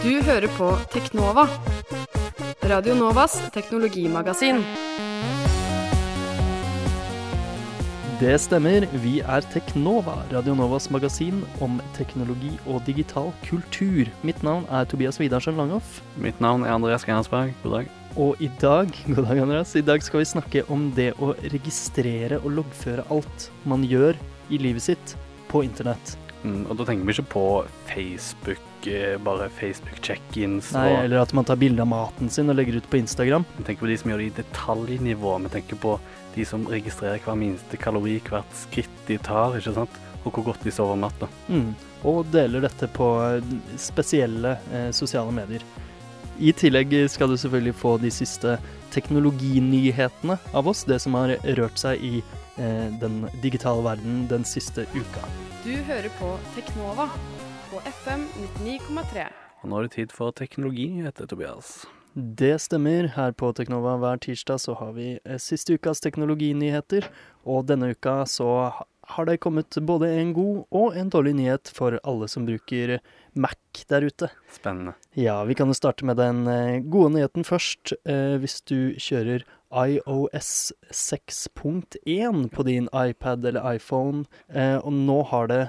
Du 0.00 0.22
hører 0.24 0.48
på 0.56 0.70
Teknova, 0.90 1.44
Radio 2.64 2.94
Novas 2.96 3.36
teknologimagasin. 3.52 4.62
Det 8.20 8.34
stemmer. 8.40 8.84
Vi 9.04 9.20
er 9.20 9.46
Teknova, 9.52 10.18
Radio 10.32 10.56
Novas 10.56 10.90
magasin 10.90 11.44
om 11.60 11.78
teknologi 11.96 12.50
og 12.66 12.82
digital 12.88 13.30
kultur. 13.46 14.10
Mitt 14.22 14.42
navn 14.42 14.66
er 14.68 14.84
Tobias 14.84 15.20
Widersen 15.20 15.56
Langhoff. 15.56 16.02
Mitt 16.16 16.40
navn 16.40 16.64
er 16.64 16.74
Andreas 16.74 17.04
Gernsberg. 17.04 17.54
God 17.62 17.78
dag. 17.78 17.99
Og 18.18 18.40
i 18.42 18.48
dag, 18.60 18.90
god 19.14 19.28
dag 19.28 19.42
Andreas, 19.44 19.76
i 19.78 19.84
dag 19.86 20.02
skal 20.02 20.22
vi 20.22 20.30
snakke 20.32 20.64
om 20.72 20.88
det 20.96 21.12
å 21.22 21.34
registrere 21.52 22.40
og 22.42 22.56
loggføre 22.58 23.06
alt 23.12 23.50
man 23.68 23.86
gjør 23.86 24.18
i 24.50 24.58
livet 24.58 24.88
sitt 24.88 25.14
på 25.50 25.62
internett. 25.66 26.16
Mm, 26.42 26.64
og 26.70 26.78
da 26.78 26.86
tenker 26.88 27.04
vi 27.04 27.14
ikke 27.14 27.32
på 27.34 27.46
Facebook, 27.90 28.86
eh, 28.88 29.18
bare 29.20 29.50
Facebook-check-ins. 29.58 30.72
Nei, 30.72 30.86
og 30.88 31.04
Eller 31.04 31.20
at 31.20 31.34
man 31.36 31.44
tar 31.44 31.60
bilde 31.60 31.84
av 31.84 31.90
maten 31.90 32.30
sin 32.32 32.50
og 32.50 32.56
legger 32.56 32.80
ut 32.80 32.88
på 32.90 32.98
Instagram. 32.98 33.44
Vi 33.58 33.66
tenker 33.68 33.84
på 33.84 33.90
de 33.90 33.98
som 34.00 34.10
gjør 34.10 34.22
det 34.22 34.30
i 34.30 34.36
detaljnivå. 34.40 35.36
Vi 35.44 35.52
tenker 35.52 35.76
på 35.76 35.98
de 36.34 36.46
som 36.48 36.64
registrerer 36.66 37.20
hver 37.20 37.36
minste 37.38 37.76
kalori, 37.76 38.18
hvert 38.24 38.56
skritt 38.56 39.04
de 39.06 39.18
tar, 39.18 39.58
ikke 39.58 39.76
sant? 39.76 40.00
Og 40.24 40.32
hvor 40.32 40.50
godt 40.50 40.64
de 40.64 40.72
sover 40.72 40.96
om 40.96 41.04
natta. 41.04 41.28
Mm. 41.48 41.74
Og 42.08 42.24
deler 42.32 42.64
dette 42.64 42.88
på 42.88 43.12
eh, 43.28 43.54
spesielle 43.76 44.56
eh, 44.72 44.90
sosiale 44.96 45.32
medier. 45.36 45.62
I 46.40 46.54
tillegg 46.56 46.94
skal 47.12 47.28
du 47.28 47.36
selvfølgelig 47.36 47.74
få 47.76 47.98
de 48.00 48.08
siste 48.08 48.54
teknologinyhetene 48.94 50.38
av 50.56 50.68
oss, 50.70 50.86
det 50.88 50.96
som 51.04 51.18
har 51.18 51.34
rørt 51.58 51.76
seg 51.76 52.00
i 52.00 52.22
eh, 52.56 52.86
den 53.02 53.26
digitale 53.42 53.84
verden 53.84 54.22
den 54.30 54.46
siste 54.48 54.86
uka. 54.94 55.26
Du 55.66 55.74
hører 55.84 56.08
på 56.16 56.32
Teknova 56.54 57.10
på 57.68 57.82
FM 57.84 58.24
99,3. 58.64 59.26
Og 59.60 59.68
nå 59.68 59.76
er 59.82 59.84
det 59.84 59.96
tid 59.98 60.14
for 60.16 60.32
teknologinyheter, 60.32 61.28
Tobias. 61.28 61.82
Det 62.16 62.56
stemmer. 62.64 63.12
Her 63.18 63.36
på 63.36 63.52
Teknova 63.52 63.98
hver 64.00 64.24
tirsdag 64.24 64.64
så 64.64 64.78
har 64.80 64.96
vi 64.96 65.10
eh, 65.20 65.36
siste 65.36 65.76
ukas 65.76 66.00
teknologinyheter. 66.00 67.04
Og 67.44 67.68
denne 67.68 67.92
uka 67.92 68.22
så 68.24 68.48
har 69.14 69.26
det 69.28 69.40
kommet 69.42 69.76
både 69.86 70.08
en 70.20 70.32
god 70.36 70.64
og 70.70 70.96
en 70.98 71.10
dårlig 71.12 71.34
nyhet 71.38 71.70
for 71.74 71.98
alle 72.06 72.28
som 72.30 72.46
bruker 72.48 72.98
Mac 73.34 73.84
der 73.90 74.06
ute. 74.06 74.30
Spennende. 74.50 74.96
Ja, 75.18 75.42
vi 75.44 75.54
kan 75.58 75.70
jo 75.70 75.76
starte 75.78 76.06
med 76.06 76.18
den 76.20 76.46
eh, 76.50 76.80
gode 76.82 77.14
nyheten 77.16 77.46
først. 77.46 77.94
Eh, 78.04 78.36
hvis 78.42 78.60
du 78.66 78.94
kjører 78.98 79.46
iOS 79.70 80.72
6.1 80.90 82.48
på 82.50 82.66
din 82.66 82.88
iPad 82.90 83.46
eller 83.46 83.76
iPhone, 83.76 84.24
eh, 84.48 84.78
og 84.78 84.92
nå 84.94 85.20
har 85.30 85.50
det 85.50 85.62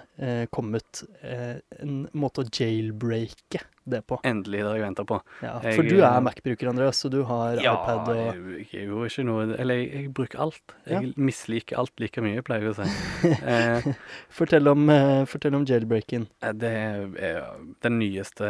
kommet 0.53 1.03
en 1.21 2.07
måte 2.17 2.43
å 2.43 2.49
jailbreake 2.49 3.61
det 3.91 4.01
på. 4.07 4.17
Endelig, 4.27 4.61
det 4.63 4.67
har 4.71 4.77
jeg 4.79 4.85
venta 4.87 5.05
på. 5.05 5.19
Ja, 5.43 5.53
Jeg- 5.63 5.75
for 5.75 5.83
du 5.83 5.97
er 6.01 6.21
Mac-bruker, 6.25 6.69
Andreas, 6.71 6.97
så 7.03 7.09
du 7.11 7.19
har 7.29 7.55
iPad 7.61 8.09
og 8.09 8.15
jeg, 8.15 8.67
jeg 8.71 8.87
er 8.87 9.05
ikke 9.11 9.25
noe 9.27 9.43
Eller 9.59 9.75
jeg, 9.81 9.91
jeg 9.93 10.13
bruker 10.13 10.39
alt. 10.47 10.61
Jeg 10.87 11.03
Ja. 11.03 11.13
misliker 11.17 11.77
alt 11.77 11.91
like 11.99 12.21
mye, 12.21 12.41
pleier 12.41 12.65
jeg 12.67 12.73
å 12.73 12.79
si. 12.81 13.29
eh, 13.45 13.93
Fortell 14.31 14.67
om, 14.71 14.89
eh, 14.89 15.25
fortell 15.25 15.55
om 15.55 15.65
jailbreaken. 15.65 16.27
Eh, 16.41 16.51
Det 16.53 16.71
er 16.71 17.45
det 17.81 17.91
nyeste 17.91 18.49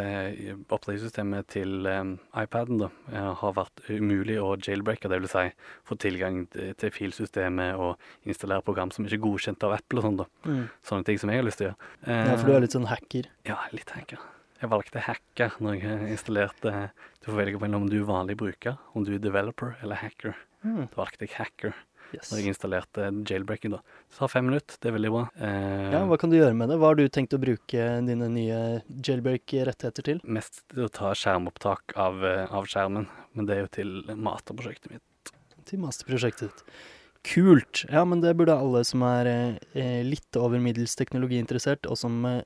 oppdragssystemet 0.70 1.46
til 1.52 1.86
um, 1.86 2.14
iPaden 2.38 2.78
da, 2.82 2.88
eh, 3.12 3.32
har 3.42 3.52
vært 3.56 3.82
umulig 3.90 4.38
å 4.40 4.54
jailbreake, 4.62 5.08
det 5.10 5.20
vil 5.22 5.28
si 5.32 5.46
få 5.88 5.96
tilgang 5.98 6.44
til 6.52 6.90
filsystemet 6.94 7.78
og 7.78 7.96
installere 8.28 8.62
program 8.64 8.90
som 8.94 9.04
ikke 9.06 9.18
er 9.18 9.24
godkjent 9.26 9.64
av 9.66 9.72
Apple 9.78 9.98
og 10.02 10.04
sånn 10.06 10.20
da. 10.22 10.26
Sånne 10.86 11.04
ting 11.08 11.18
som 11.18 11.30
jeg 11.32 11.40
har 11.42 11.48
lyst 11.48 11.58
til 11.62 11.68
å 11.68 11.70
gjøre. 11.72 11.90
Eh, 12.06 12.30
Ja, 12.32 12.36
for 12.36 12.46
du 12.46 12.52
er 12.56 12.60
litt 12.64 12.72
sånn 12.76 12.86
hacker. 12.86 13.26
Ja, 13.48 13.58
litt 13.72 13.90
hacker. 13.90 14.18
Jeg 14.62 14.70
valgte 14.70 15.00
hacker 15.02 15.56
når 15.62 15.80
jeg 15.82 16.10
installerte 16.14 16.72
Du 17.22 17.30
får 17.32 17.38
velge 17.40 17.60
mellom 17.62 17.82
om 17.86 17.90
du 17.90 17.96
er 18.00 18.06
vanlig 18.08 18.36
bruker, 18.38 18.76
om 18.94 19.02
du 19.06 19.14
er 19.16 19.22
developer 19.22 19.74
eller 19.82 19.98
hacker. 19.98 20.36
Mm. 20.62 20.84
Da 20.92 21.00
valgte 21.02 21.26
jeg 21.26 21.34
hacker 21.38 21.74
Yes. 22.12 22.28
når 22.28 22.42
jeg 22.42 22.50
installerte 22.52 23.06
jailbreaking 23.24 23.72
da. 23.72 23.78
Det 24.10 24.18
tar 24.18 24.28
fem 24.28 24.44
minutter, 24.44 24.76
det 24.84 24.90
er 24.90 24.92
veldig 24.98 25.10
bra. 25.14 25.22
Eh, 25.40 25.92
Ja, 25.94 26.02
hva 26.04 26.18
kan 26.20 26.28
du 26.28 26.36
gjøre 26.36 26.52
med 26.54 26.68
det? 26.68 26.76
Hva 26.76 26.90
har 26.90 26.98
du 26.98 27.06
tenkt 27.08 27.32
å 27.32 27.40
bruke 27.40 27.86
dine 28.04 28.28
nye 28.28 28.82
jailbreak-rettigheter 28.92 30.04
til? 30.10 30.20
mest 30.28 30.60
til 30.68 30.84
å 30.84 30.90
ta 30.92 31.14
skjermopptak 31.16 31.94
av, 31.96 32.22
eh, 32.22 32.44
av 32.52 32.66
skjermen, 32.68 33.08
men 33.34 33.46
det 33.48 33.56
er 33.56 33.60
jo 33.62 33.70
til 33.78 34.02
masterprosjektet 34.12 34.90
mitt. 34.92 35.32
Til 35.64 35.78
masterprosjektet 35.78 36.50
ditt. 36.52 36.62
Kult. 37.22 37.84
Ja, 37.86 38.04
men 38.04 38.20
det 38.20 38.34
burde 38.34 38.54
alle 38.58 38.80
som 38.84 39.02
er 39.06 39.28
eh, 39.30 40.00
litt 40.02 40.36
over 40.36 40.58
middels 40.58 40.96
teknologiinteressert, 40.98 41.86
og 41.86 41.98
som 42.00 42.16
eh, 42.26 42.40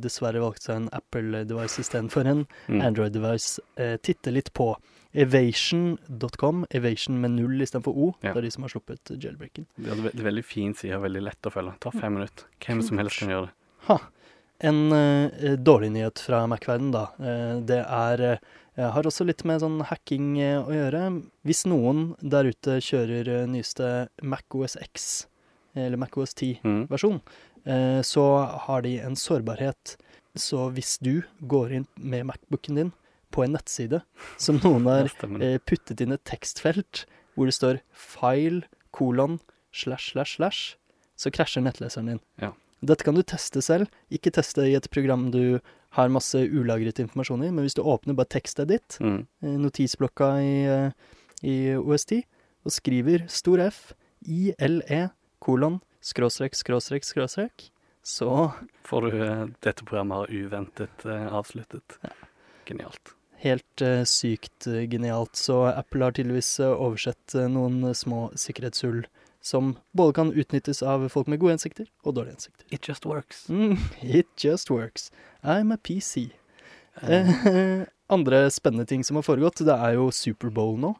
dessverre 0.00 0.40
valgte 0.40 0.70
seg 0.70 0.78
en 0.80 0.90
Apple-device 0.96 1.84
istedenfor 1.84 2.30
en 2.30 2.46
Mm. 2.68 2.80
Android-device, 2.80 3.60
eh, 3.76 3.96
titte 4.00 4.32
litt 4.32 4.52
på. 4.56 4.70
Evasion.com, 5.12 6.64
Evasion 6.70 7.20
med 7.20 7.30
null 7.36 7.60
istedenfor 7.62 7.92
O. 7.94 8.14
Ja. 8.22 8.32
Det 8.32 8.40
er 8.40 8.46
de 8.46 8.50
som 8.54 8.64
har 8.64 8.72
sluppet 8.72 9.12
jailbreaken. 9.12 9.66
Det 9.76 9.92
er 9.92 10.00
en 10.00 10.24
veldig 10.26 10.44
fin 10.44 10.74
side, 10.74 10.98
veldig 11.02 11.22
lett 11.28 11.46
å 11.48 11.52
følge. 11.52 11.76
Ta 11.78 11.90
tar 11.90 12.00
fem 12.00 12.16
minutter. 12.16 12.48
Hvem 12.64 12.82
som 12.82 12.98
helst 13.02 13.20
kan 13.20 13.32
gjøre 13.34 13.50
det. 13.50 13.54
Ha. 13.90 13.98
En 14.64 14.80
eh, 14.96 15.56
dårlig 15.60 15.92
nyhet 15.92 16.24
fra 16.24 16.46
Mac-verden, 16.48 16.92
da. 16.94 17.08
Eh, 17.20 17.60
det 17.68 17.82
er 17.84 18.38
eh, 18.76 18.90
har 18.90 19.02
også 19.06 19.24
litt 19.26 19.44
med 19.44 19.60
sånn 19.62 19.80
hacking 19.90 20.38
eh, 20.40 20.58
å 20.62 20.70
gjøre. 20.72 21.04
Hvis 21.46 21.64
noen 21.66 22.14
der 22.22 22.44
ute 22.50 22.78
kjører 22.82 23.46
nyeste 23.46 24.08
nyeste 24.08 24.08
MacOS 24.22 24.76
X, 24.82 25.26
eller 25.74 25.96
MacOS 25.98 26.34
10-versjon, 26.34 27.20
Mm. 27.20 27.66
eh, 27.66 28.02
så 28.02 28.24
har 28.66 28.82
de 28.82 28.98
en 29.00 29.14
sårbarhet. 29.16 29.96
Så 30.36 30.70
hvis 30.74 30.98
du 31.00 31.22
går 31.46 31.72
inn 31.72 31.86
med 31.96 32.26
Macbooken 32.26 32.74
din 32.76 32.92
på 33.30 33.44
en 33.44 33.52
nettside 33.54 34.02
som 34.38 34.58
noen 34.62 34.86
har 34.90 35.10
eh, 35.40 35.58
puttet 35.58 36.00
inn 36.00 36.12
et 36.12 36.24
tekstfelt 36.24 37.04
hvor 37.34 37.46
det 37.46 37.54
står 37.54 37.80
'file 37.92 38.62
kolon 38.92 39.40
slash 39.72 40.12
slash 40.12 40.36
slash', 40.38 40.76
så 41.16 41.30
krasjer 41.30 41.62
nettleseren 41.62 42.06
din. 42.06 42.20
Ja. 42.40 42.52
Dette 42.82 43.02
kan 43.04 43.14
du 43.14 43.22
teste 43.22 43.62
selv. 43.62 43.88
Ikke 44.10 44.30
teste 44.30 44.62
i 44.68 44.74
et 44.76 44.90
program 44.90 45.30
du 45.30 45.58
har 45.94 46.10
masse 46.12 46.34
ulagret 46.50 46.98
informasjon 47.02 47.44
i, 47.46 47.50
men 47.54 47.64
hvis 47.64 47.76
du 47.78 47.82
åpner 47.82 48.16
bare 48.18 48.30
tekstet 48.34 48.68
ditt, 48.72 48.96
Mm. 49.00 49.26
eh, 49.42 49.56
notisblokka 49.62 50.30
i, 50.42 50.54
eh, 50.66 50.90
i 51.42 51.56
OS10, 51.78 52.24
og 52.64 52.72
skriver 52.72 53.26
stor 53.30 53.60
F, 53.68 53.92
ILE, 54.26 55.10
kolon, 55.40 55.80
skråstrek, 56.02 56.54
skråstrek, 56.56 57.04
skråstrek, 57.04 57.70
så 58.04 58.52
Får 58.84 59.00
du 59.10 59.22
eh, 59.22 59.46
dette 59.64 59.84
programmet 59.84 60.18
har 60.18 60.32
uventet 60.32 61.04
eh, 61.06 61.28
avsluttet. 61.32 61.98
Genialt. 62.66 63.14
helt 63.44 63.82
eh, 63.82 64.02
sykt 64.04 64.64
genialt. 64.88 65.36
Så 65.36 65.66
Apple 65.76 66.04
har 66.04 66.12
tydeligvis 66.16 66.58
oversett 66.64 67.34
noen 67.48 67.94
små 67.94 68.30
sikkerhetshull 68.40 69.04
som 69.44 69.74
både 69.92 70.16
kan 70.16 70.32
utnyttes 70.32 70.80
av 70.82 71.04
folk 71.12 71.28
med 71.28 71.42
gode 71.42 71.58
hensikter 71.58 71.88
og 72.04 72.16
dårlige 72.16 72.38
hensikter. 72.38 72.66
It 72.72 72.88
just 72.88 73.04
works. 73.04 73.44
Mm, 73.52 73.76
it 74.00 74.30
just 74.40 74.72
works. 74.72 75.10
I'm 75.44 75.74
a 75.74 75.76
PC. 75.76 76.30
Eh, 77.02 77.46
Eh, 77.46 77.82
andre 78.14 78.46
spennende 78.50 78.86
ting 78.86 79.04
som 79.04 79.16
har 79.20 79.26
foregått, 79.26 79.64
det 79.66 79.74
er 79.74 79.98
jo 79.98 80.08
Superbowl 80.14 80.78
nå. 80.80 80.94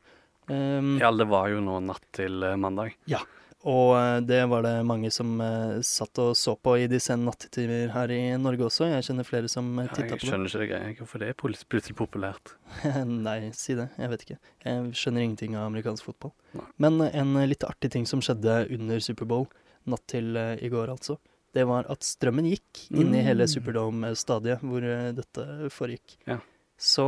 Um, 0.51 0.99
ja, 1.01 1.09
det 1.09 1.25
var 1.31 1.49
jo 1.49 1.63
nå 1.65 1.79
natt 1.81 2.05
til 2.13 2.43
mandag. 2.61 2.99
mandag. 3.09 3.25
Og 3.65 3.95
eh, 3.97 4.19
det 4.29 4.43
var 4.53 4.65
det 4.67 4.75
mange 4.85 5.09
som 5.15 5.39
uh, 5.41 5.81
satt 5.85 6.21
og 6.21 6.35
så 6.37 6.53
på 6.61 6.77
i 6.83 6.89
de 6.91 7.01
sene 7.01 7.25
nattetimer 7.25 7.93
her 7.95 8.13
i 8.13 8.21
Norge 8.41 8.67
også. 8.69 8.91
Jeg 8.93 9.07
kjenner 9.09 9.29
flere 9.29 9.49
som 9.49 9.71
uh, 9.79 9.87
Ja, 9.87 9.93
titta 9.95 10.11
jeg 10.11 10.13
på 10.13 10.21
det. 10.21 10.31
skjønner 10.33 10.53
ikke 10.53 10.63
det 10.65 10.71
greia, 10.73 10.95
hvorfor 11.01 11.23
det 11.25 11.31
er 11.33 11.39
plutselig 11.41 11.97
populært. 11.97 12.55
Nei, 13.27 13.39
si 13.57 13.77
det. 13.79 13.89
Jeg 13.97 14.13
vet 14.13 14.27
ikke. 14.27 14.39
Jeg 14.67 14.97
skjønner 15.01 15.25
ingenting 15.25 15.57
av 15.57 15.69
amerikansk 15.71 16.11
fotball. 16.11 16.35
Nei. 16.59 16.67
Men 16.85 17.01
eh, 17.07 17.15
en 17.23 17.37
eh, 17.41 17.49
litt 17.55 17.65
artig 17.65 17.95
ting 17.97 18.05
som 18.11 18.21
skjedde 18.25 18.67
under 18.77 19.01
Superbowl, 19.05 19.49
natt 19.89 20.05
til 20.13 20.37
uh, 20.37 20.55
i 20.65 20.69
går 20.73 20.93
altså, 20.93 21.19
det 21.55 21.65
var 21.71 21.87
at 21.93 22.03
strømmen 22.03 22.49
gikk 22.51 22.87
inn 22.91 23.15
i 23.15 23.23
hele 23.23 23.45
Mm. 23.45 23.53
Superdome-stadiet 23.53 24.63
hvor 24.65 24.83
eh, 24.83 25.13
dette 25.15 25.45
foregikk. 25.71 26.17
Ja. 26.27 26.41
Så 26.81 27.05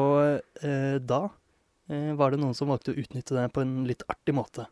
eh, 0.63 0.99
da 1.03 1.23
eh, 1.91 2.13
var 2.15 2.31
det 2.31 2.39
noen 2.43 2.55
som 2.55 2.71
valgte 2.71 2.93
å 2.95 3.01
utnytte 3.01 3.35
det 3.35 3.49
på 3.55 3.65
en 3.65 3.81
litt 3.89 4.05
artig 4.13 4.37
måte. 4.37 4.69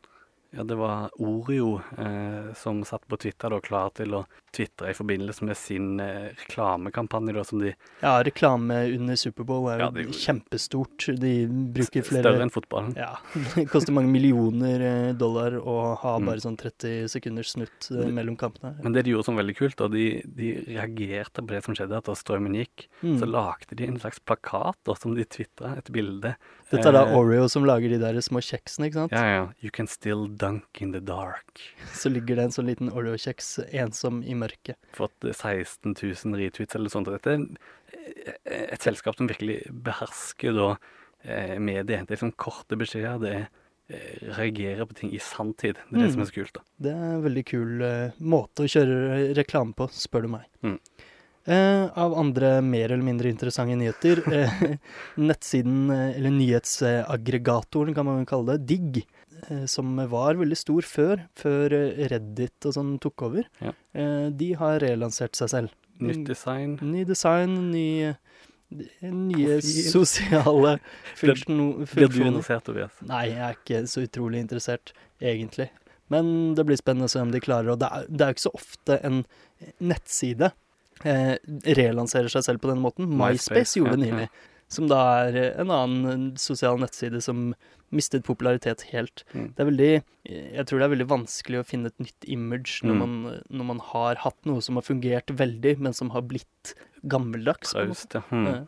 Ja, 0.57 0.63
det 0.65 0.77
var 0.79 1.11
Oreo 1.19 1.81
eh, 1.99 2.53
som 2.55 2.85
satt 2.87 3.07
på 3.11 3.17
Twitter 3.21 3.51
da, 3.51 3.61
klar 3.65 3.91
til 3.97 4.15
å 4.15 4.25
tvitre 4.55 4.93
i 4.93 4.95
forbindelse 4.95 5.43
med 5.49 5.57
sin 5.59 5.99
eh, 6.01 6.29
reklamekampanje, 6.39 7.33
da, 7.35 7.43
som 7.45 7.59
de 7.63 7.73
Ja, 8.01 8.13
reklame 8.25 8.77
under 8.95 9.17
Superbowl 9.19 9.67
er 9.73 9.81
jo 9.81 9.85
Ja, 9.85 9.91
de, 9.97 10.05
kjempestort. 10.15 11.09
De 11.19 11.33
bruker 11.75 12.07
flere 12.07 12.23
Større 12.25 12.45
enn 12.47 12.53
fotballen. 12.55 12.95
Ja. 12.99 13.17
Det 13.57 13.67
koster 13.73 13.95
mange 13.97 14.13
millioner 14.13 14.85
eh, 14.87 15.13
dollar 15.19 15.59
å 15.61 15.79
ha 16.01 16.15
Mm. 16.15 16.29
bare 16.29 16.41
sånn 16.45 16.57
30 16.61 17.09
sekunders 17.11 17.51
snutt 17.57 17.89
eh, 17.91 18.07
mellom 18.15 18.37
kampene. 18.39 18.77
Men 18.85 18.95
det 18.95 19.03
de 19.05 19.11
gjorde 19.17 19.27
som 19.27 19.37
veldig 19.41 19.57
kult, 19.59 19.77
da, 19.81 19.89
de, 19.91 20.23
de 20.25 20.53
reagerte 20.69 21.43
på 21.43 21.51
det 21.51 21.65
som 21.67 21.75
skjedde, 21.75 21.99
at 21.99 22.07
da 22.07 22.15
strømmen 22.15 22.55
gikk. 22.61 22.87
Mm. 23.03 23.19
Så 23.19 23.27
lagde 23.27 23.75
de 23.81 23.89
en 23.91 23.99
slags 23.99 24.21
plakat 24.23 24.79
da, 24.87 24.95
som 24.95 25.17
de 25.19 25.25
tvitra 25.27 25.75
et 25.81 25.91
bilde 25.93 26.37
Dette 26.71 26.89
er 26.89 26.93
da 26.97 27.03
Eh, 27.07 27.17
Oreo 27.19 27.49
som 27.49 27.65
lager 27.69 27.89
de 27.93 27.99
der 28.01 28.17
små 28.25 28.41
kjeksene, 28.43 28.89
ikke 28.89 28.95
sant? 29.03 29.13
Ja, 29.13 29.25
ja. 29.25 29.43
You 29.63 29.71
can 29.71 29.87
still 29.87 30.27
dunk 30.29 30.81
in 30.81 30.93
the 30.93 31.01
dark. 31.01 31.61
Så 32.01 32.09
ligger 32.11 32.37
det 32.37 32.45
en 32.49 32.55
sånn 32.57 32.67
liten 32.71 32.91
Oreo-kjeks 32.91 33.59
ensom 33.73 34.23
i 34.25 34.35
mørket. 34.35 34.77
Fått 34.97 35.25
eh, 35.29 35.33
16 35.37 35.95
000 35.95 36.39
retweets 36.41 36.75
eller 36.79 36.89
sånt. 36.93 37.11
Dette 37.13 37.37
er 37.37 37.45
eh, 38.45 38.67
et 38.75 38.83
selskap 38.83 39.17
som 39.19 39.29
virkelig 39.31 39.61
behersker 39.85 40.57
da 40.57 40.71
eh, 41.25 41.59
mediet. 41.59 42.07
Det 42.09 42.15
er 42.15 42.17
liksom 42.17 42.33
korte 42.41 42.77
beskjeder. 42.81 43.21
Det 43.21 43.35
er 43.37 43.47
eh, 43.93 44.29
reagere 44.41 44.87
på 44.89 44.97
ting 45.03 45.13
i 45.15 45.21
sanntid. 45.23 45.77
Det 45.91 45.99
er 45.99 46.01
det 46.01 46.09
Mm. 46.09 46.13
som 46.17 46.23
er 46.25 46.31
så 46.33 46.39
kult, 46.41 46.55
da. 46.57 46.63
Det 46.81 46.93
er 46.97 47.11
en 47.19 47.25
veldig 47.29 47.45
kul 47.53 47.83
eh, 47.85 48.17
måte 48.21 48.65
å 48.65 48.71
kjøre 48.73 49.35
reklame 49.37 49.77
på, 49.77 49.91
spør 49.93 50.23
du 50.23 50.29
meg. 50.39 50.49
Mm. 50.65 50.79
Eh, 51.47 51.99
av 52.01 52.15
andre 52.17 52.63
mer 52.65 52.89
eller 52.95 53.05
mindre 53.05 53.29
interessante 53.29 53.75
nyheter 53.77 54.23
eh, 54.33 54.63
Nettsiden, 55.21 55.91
eh, 55.93 56.15
eller 56.17 56.33
nyhetsaggregatoren 56.33 57.95
kan 57.95 58.07
man 58.09 58.25
kalle 58.27 58.55
det, 58.57 58.65
Digg, 58.71 59.03
eh, 59.51 59.67
som 59.69 59.97
var 60.09 60.39
veldig 60.41 60.57
stor 60.57 60.87
før, 60.89 61.27
før 61.37 61.75
eh, 61.77 62.07
Reddit 62.09 62.65
og 62.71 62.77
sånn 62.79 62.95
tok 63.05 63.27
over, 63.29 63.45
Ja. 63.61 63.75
eh, 63.93 64.31
de 64.33 64.53
har 64.57 64.81
relansert 64.81 65.37
seg 65.37 65.53
selv. 65.53 65.75
Nytt 66.01 66.25
design. 66.33 66.79
Ny 66.81 67.05
design, 67.07 67.59
ny, 67.71 68.15
nye 69.05 69.61
sosiale 69.63 70.79
funksjoner. 71.21 71.87
Blir 71.93 72.09
du 72.11 72.21
interessert, 72.25 72.65
Tobias? 72.67 72.97
Nei, 73.07 73.27
jeg 73.35 73.45
er 73.51 73.61
ikke 73.61 73.85
så 73.93 74.03
utrolig 74.09 74.41
interessert, 74.43 74.95
egentlig. 75.21 75.69
Men 76.13 76.55
det 76.57 76.65
blir 76.69 76.77
spennende 76.81 77.07
å 77.09 77.13
se 77.13 77.21
om 77.23 77.31
de 77.33 77.41
klarer 77.41 77.71
Og 77.73 77.79
det 77.81 77.89
det 78.13 78.21
er 78.27 78.33
jo 78.33 78.35
ikke 78.35 78.43
så 78.49 78.51
ofte 78.59 78.99
en 79.09 79.23
nettside 79.81 80.51
eh, 81.05 81.37
relanserer 81.77 82.29
seg 82.33 82.45
selv 82.47 82.61
på 82.63 82.71
den 82.71 82.83
måten. 82.85 83.09
MySpace, 83.11 83.51
MySpace, 83.51 83.79
gjorde 83.81 83.97
det 84.01 84.09
ja, 84.09 84.15
nylig. 84.15 84.29
Som 84.75 84.89
da 84.89 85.01
er 85.29 85.37
en 85.61 85.71
annen 85.71 86.23
sosial 86.41 86.79
nettside 86.81 87.21
som 87.23 87.51
mistet 87.95 88.25
popularitet 88.27 88.87
helt. 88.91 89.23
Mm. 89.35 89.51
Det 89.55 89.61
er 89.63 89.69
veldig 89.69 89.91
Jeg 90.57 90.65
tror 90.67 90.81
det 90.81 90.87
er 90.87 90.93
veldig 90.97 91.07
vanskelig 91.13 91.59
å 91.61 91.67
finne 91.69 91.87
et 91.93 91.99
nytt 92.01 92.25
image 92.27 92.81
når, 92.83 92.95
Mm. 92.95 92.99
man, 93.05 93.41
når 93.51 93.65
man 93.69 93.79
har 93.93 94.17
hatt 94.25 94.41
noe 94.49 94.63
som 94.65 94.75
har 94.81 94.83
fungert 94.83 95.31
veldig, 95.31 95.79
men 95.79 95.93
som 95.93 96.11
har 96.11 96.23
blitt 96.23 96.75
gammeldags. 97.07 97.73
Traust, 97.77 98.15
ja. 98.17 98.23
Mm. 98.33 98.67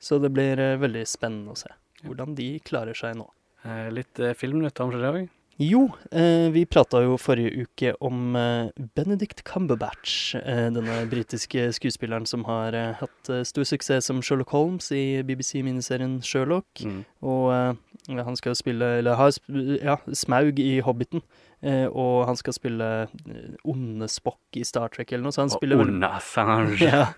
Så 0.00 0.18
det 0.20 0.32
blir 0.34 0.58
eh, 0.58 0.76
veldig 0.82 1.06
spennende 1.08 1.54
å 1.54 1.56
se 1.56 1.70
hvordan 2.04 2.34
de 2.34 2.58
klarer 2.64 2.96
seg 2.96 3.16
nå. 3.16 3.28
eh, 3.64 3.88
litt 3.92 4.18
eh, 4.18 4.34
filmnytt 4.34 4.80
om 4.80 4.90
det 4.90 5.00
òg. 5.08 5.28
Jo, 5.58 5.90
eh, 6.10 6.48
vi 6.52 6.64
prata 6.64 7.02
jo 7.04 7.18
forrige 7.20 7.66
uke 7.66 7.92
om 8.00 8.36
eh, 8.36 8.70
Benedict 8.96 9.42
Cumberbatch, 9.44 10.34
eh, 10.38 10.68
denne 10.72 11.02
britiske 11.10 11.66
skuespilleren 11.76 12.24
som 12.26 12.46
har 12.48 12.76
hatt 13.00 13.32
stor 13.44 13.66
suksess 13.68 14.08
som 14.08 14.22
Sherlock 14.22 14.54
Holmes 14.56 14.88
i 14.92 15.20
BBC-miniserien 15.26 16.22
Sherlock. 16.24 16.84
Mm. 16.84 17.04
Og 17.20 17.76
han 18.08 18.36
skal 18.36 18.54
jo 18.54 18.60
spille, 18.62 18.96
eller 19.02 19.18
har 19.20 19.36
ja, 19.82 19.98
Smaug 20.14 20.58
i 20.58 20.80
Hobbiten. 20.80 21.20
Eh, 21.62 21.86
og 21.92 22.24
han 22.24 22.36
skal 22.40 22.54
spille 22.56 22.86
eh, 23.28 23.48
onde 23.68 24.06
Spock 24.08 24.40
i 24.56 24.62
Star 24.64 24.88
Trek 24.88 25.10
eller 25.12 25.26
noe, 25.26 25.34
så 25.36 25.42
han 25.42 25.50
Og 25.52 25.58
spiller 25.58 25.82
Onde 25.82 26.08
Assange. 26.08 26.78
ja, 26.88 27.10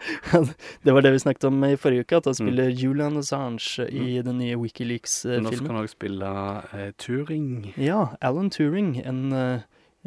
det 0.83 0.94
var 0.97 1.05
det 1.06 1.12
vi 1.15 1.21
snakket 1.23 1.44
om 1.47 1.61
i 1.69 1.77
forrige 1.79 2.03
uke, 2.03 2.17
at 2.19 2.25
han 2.27 2.35
Mm. 2.35 2.41
spiller 2.43 2.73
Julian 2.75 3.17
Assange 3.21 3.87
i 3.87 4.21
den 4.27 4.39
nye 4.43 4.56
Wikileaks-filmen. 4.59 5.53
skal 5.55 5.71
han 5.77 5.83
òg 5.85 5.93
spille 5.93 6.33
eh, 6.75 6.91
Turing. 6.99 7.73
Ja, 7.79 8.17
Alan 8.21 8.50
Turing, 8.50 8.97
en, 9.06 9.33
eh, 9.33 9.61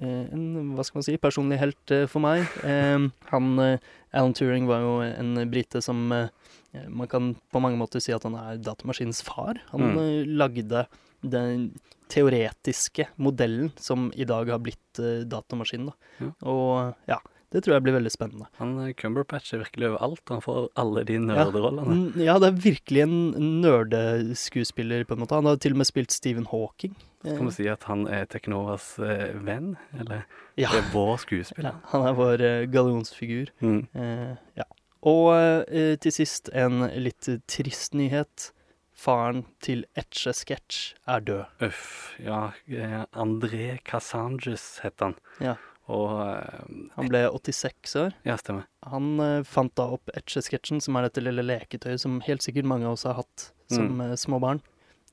eh, 0.03 0.27
en 0.35 0.73
hva 0.75 0.83
skal 0.83 0.99
man 0.99 1.07
si, 1.07 1.15
personlig 1.17 1.59
helt 1.63 1.91
eh, 1.95 2.05
for 2.11 2.19
meg. 2.19 2.43
Eh, 2.67 3.07
han, 3.31 3.59
eh, 3.59 3.77
Alan 4.13 4.33
Turing 4.35 4.67
var 4.67 4.83
jo 4.83 4.97
en 5.05 5.35
brite 5.51 5.81
som 5.81 6.11
eh, 6.11 6.27
Man 6.91 7.07
kan 7.07 7.29
på 7.53 7.61
mange 7.63 7.77
måter 7.79 8.01
si 8.03 8.11
at 8.11 8.23
han 8.27 8.35
er 8.35 8.57
datamaskinens 8.59 9.21
far. 9.23 9.61
Han 9.71 9.79
Mm. 9.93 9.97
eh, 9.97 10.25
lagde 10.27 10.85
den 11.31 11.69
teoretiske 12.11 13.07
modellen 13.17 13.71
som 13.81 14.11
i 14.15 14.27
dag 14.29 14.49
har 14.53 14.61
blitt 14.61 15.01
uh, 15.01 15.23
datamaskinen. 15.25 15.89
Da. 15.89 16.11
Ja. 16.19 16.33
Og 16.51 17.09
ja, 17.09 17.19
det 17.55 17.61
tror 17.63 17.77
jeg 17.77 17.85
blir 17.85 17.95
veldig 17.95 18.11
spennende. 18.11 18.47
Han 18.59 18.75
Cumberpatch 18.75 18.97
Cumberbatch 18.99 19.53
er 19.55 19.61
virkelig 19.61 19.87
overalt. 19.93 20.23
Han 20.27 20.41
får 20.43 20.65
alle 20.81 21.03
de 21.07 21.19
nerderollene. 21.23 21.97
Ja, 22.17 22.33
Ja, 22.33 22.37
det 22.41 22.49
er 22.49 22.63
virkelig 22.65 23.03
en 23.05 23.17
nerdeskuespiller, 23.63 25.05
på 25.07 25.15
en 25.15 25.21
måte. 25.23 25.37
Han 25.39 25.47
har 25.47 25.59
til 25.63 25.75
og 25.75 25.79
med 25.79 25.87
spilt 25.87 26.11
Stephen 26.11 26.47
Hawking. 26.51 26.95
Skal 27.21 27.37
Kan 27.37 27.47
vi 27.47 27.55
si 27.55 27.67
at 27.71 27.85
han 27.87 28.07
er 28.11 28.25
Teknovas 28.29 28.97
eh, 28.99 29.31
venn? 29.39 29.77
Eller 29.97 30.25
ja. 30.61 30.67
det 30.73 30.81
er 30.81 30.91
vår 30.91 31.13
ja, 31.13 31.21
skuespiller? 31.23 31.79
han 31.93 32.09
er 32.09 32.17
vår 32.17 32.43
uh, 32.43 32.65
gallionsfigur. 32.73 33.53
Mm. 33.61 33.87
Eh, 33.93 34.35
ja. 34.59 34.67
Og 35.05 35.31
eh, 35.69 35.95
til 36.01 36.11
sist 36.11 36.51
en 36.51 36.89
litt 36.97 37.29
trist 37.47 37.95
nyhet. 37.95 38.51
Faren 38.95 39.43
til 39.63 39.83
Etche 39.99 40.31
Sketch 40.33 40.93
er 41.11 41.23
død. 41.27 41.45
Uff. 41.67 42.15
Ja, 42.23 42.53
eh, 42.71 43.01
André 43.11 43.75
Cassanges 43.85 44.79
het 44.85 45.03
han. 45.03 45.17
Ja. 45.43 45.57
Og 45.91 46.15
uh, 46.17 46.63
Han 46.95 47.09
ble 47.11 47.19
86 47.29 47.91
år. 48.01 48.15
Ja, 48.25 48.39
stemmer. 48.41 48.63
Han 48.89 49.19
uh, 49.21 49.43
fant 49.45 49.75
da 49.77 49.85
opp 49.93 50.09
Etche-sketsjen, 50.17 50.79
som 50.81 50.97
er 50.97 51.05
dette 51.05 51.21
lille 51.21 51.43
leketøyet 51.45 52.01
som 52.01 52.15
helt 52.25 52.41
sikkert 52.41 52.65
mange 52.71 52.87
av 52.87 52.95
oss 52.95 53.03
har 53.05 53.19
hatt 53.19 53.51
som 53.69 53.91
Mm. 53.99 54.01
uh, 54.01 54.15
små 54.17 54.39
barn. 54.41 54.63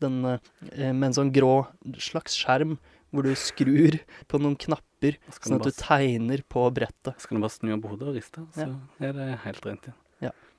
Den 0.01 0.23
med 0.23 1.05
en 1.07 1.15
sånn 1.15 1.31
grå 1.31 1.67
slags 2.03 2.35
skjerm 2.41 2.79
hvor 3.13 3.23
du 3.23 3.35
skrur 3.39 4.01
på 4.27 4.41
noen 4.41 4.57
knapper, 4.59 5.19
sånn 5.37 5.61
at 5.61 5.69
du 5.69 5.77
tegner 5.77 6.41
på 6.51 6.65
brettet. 6.75 7.21
skal 7.21 7.37
du 7.39 7.43
bare 7.45 7.53
snu 7.55 7.71
på 7.79 7.93
hodet 7.93 8.09
og 8.09 8.17
riste, 8.17 8.43
så 8.57 8.67
er 8.99 9.13
det 9.15 9.29
helt 9.45 9.69
rent 9.69 9.87
igjen. 9.87 9.99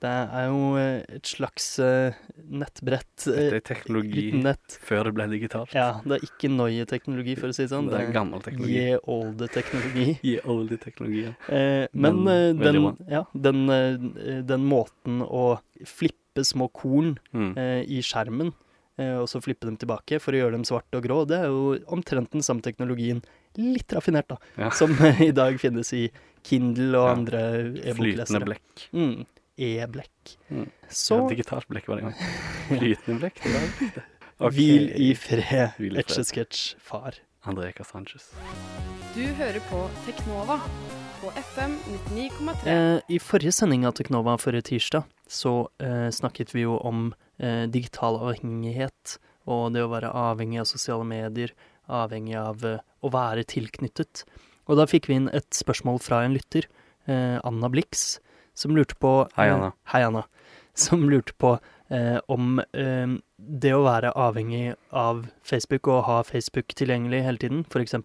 Det 0.04 0.12
er 0.36 0.48
jo 0.52 0.64
eh, 0.76 1.04
et 1.16 1.30
slags 1.32 1.68
eh, 1.80 2.16
nettbrett. 2.52 3.08
Dette 3.24 3.36
Det 3.54 3.60
er 3.62 3.64
teknologi 3.70 4.24
nett. 4.36 4.76
før 4.84 5.06
det 5.08 5.14
ble 5.16 5.28
digitalt. 5.32 5.72
Ja, 5.78 6.02
det 6.04 6.18
er 6.18 6.26
ikke 6.28 6.50
noie-teknologi, 6.52 7.36
for 7.40 7.54
å 7.54 7.56
si 7.56 7.64
det 7.64 7.72
sånn. 7.72 7.88
det 7.88 8.02
er 8.02 8.12
gammel 8.12 8.44
teknologi. 8.44 8.82
Ye 8.82 8.98
olde 9.14 9.48
teknologi. 9.54 10.08
Ye 10.28 10.42
olde 10.52 10.78
teknologi, 10.84 11.22
ja. 11.30 11.32
Eh, 11.48 11.86
men 11.94 12.20
Men 12.24 12.34
eh, 12.34 12.50
den, 12.66 12.90
ja, 13.08 13.24
den, 13.48 13.64
eh, 13.72 14.42
den 14.44 14.66
måten 14.68 15.22
å 15.24 15.46
flippe 15.88 16.44
små 16.44 16.68
korn 16.74 17.14
Mm. 17.32 17.54
eh, 17.58 17.84
i 17.88 18.02
skjermen, 18.04 18.52
eh, 18.98 19.16
og 19.22 19.28
så 19.32 19.40
flippe 19.42 19.66
dem 19.70 19.78
tilbake 19.78 20.20
for 20.20 20.34
å 20.34 20.42
gjøre 20.42 20.58
dem 20.58 20.66
svarte 20.68 20.98
og 21.00 21.04
grå, 21.08 21.22
det 21.30 21.40
er 21.46 21.48
jo 21.48 21.78
omtrent 21.94 22.32
den 22.36 22.42
samme 22.44 22.62
teknologien. 22.66 23.22
Litt 23.56 23.94
raffinert, 23.94 24.28
da. 24.28 24.38
Ja. 24.58 24.70
Som 24.76 24.92
eh, 25.00 25.22
i 25.30 25.32
dag 25.32 25.56
finnes 25.62 25.94
i 25.96 26.10
Kindle 26.44 26.98
og 27.00 27.08
Ja. 27.08 27.16
andre 27.16 27.42
e-boklesere. 27.80 27.96
Flytende 28.02 28.44
blekk. 28.50 28.86
Mm. 28.92 29.26
E-blekk. 29.58 30.38
Mm. 30.50 30.70
Så 30.90 31.20
Ja, 31.22 31.28
digitalt 31.30 31.68
blekk 31.70 31.88
var 31.92 32.00
det 32.00 32.06
en 32.06 32.12
gang. 32.12 32.34
Flytende 32.72 33.20
blekk. 33.22 33.44
Det 33.44 33.54
var 33.54 33.70
det. 33.70 34.08
Ok. 34.44 34.56
hvil 34.58 34.88
i 34.98 35.12
fred, 35.16 35.76
Hvil 35.78 35.94
i 35.94 36.02
fred. 36.02 36.04
Etche-sketsj 36.04 36.64
far. 36.82 37.20
André 37.46 37.70
Sanchez. 37.86 38.32
Du 39.14 39.22
hører 39.38 39.60
på 39.70 39.84
Teknova 40.08 40.58
på 41.22 41.30
FM 41.38 41.76
99,3. 42.10 42.68
Eh, 42.68 43.02
I 43.14 43.20
forrige 43.20 43.54
sending 43.54 43.86
av 43.86 43.94
Teknova 44.00 44.34
forrige 44.42 44.66
tirsdag 44.72 45.06
så 45.30 45.70
eh, 45.80 46.10
snakket 46.12 46.54
vi 46.56 46.64
jo 46.66 46.80
om 46.82 47.12
eh, 47.38 47.68
digital 47.72 48.18
avhengighet 48.24 49.18
og 49.46 49.74
det 49.76 49.84
å 49.84 49.92
være 49.92 50.12
avhengig 50.16 50.62
av 50.64 50.70
sosiale 50.72 51.06
medier, 51.08 51.54
avhengig 51.92 52.36
av 52.40 52.64
eh, 52.68 52.82
å 53.04 53.12
være 53.14 53.44
tilknyttet. 53.54 54.24
Og 54.68 54.80
da 54.80 54.88
fikk 54.90 55.12
vi 55.12 55.20
inn 55.20 55.30
et 55.36 55.50
spørsmål 55.56 56.00
fra 56.04 56.24
en 56.26 56.36
lytter, 56.36 56.68
eh, 57.06 57.38
Anna 57.44 57.70
Blix, 57.72 58.18
som 58.56 58.76
lurte 58.76 58.96
på 59.02 59.28
Hei, 59.36 59.48
eh, 59.50 59.56
Anna. 59.56 59.72
hei, 59.94 60.02
Anna. 60.04 60.24
Som 60.76 61.08
lurte 61.10 61.34
på 61.38 61.60
eh, 61.90 62.20
om 62.28 62.60
eh, 62.74 63.08
det 63.38 63.74
å 63.74 63.84
være 63.86 64.14
avhengig 64.16 64.76
av 64.92 65.28
Facebook 65.44 65.88
og 65.88 66.04
ha 66.08 66.22
Facebook 66.24 66.74
tilgjengelig 66.76 67.24
hele 67.24 67.38
tiden, 67.38 67.66
f.eks., 67.70 67.96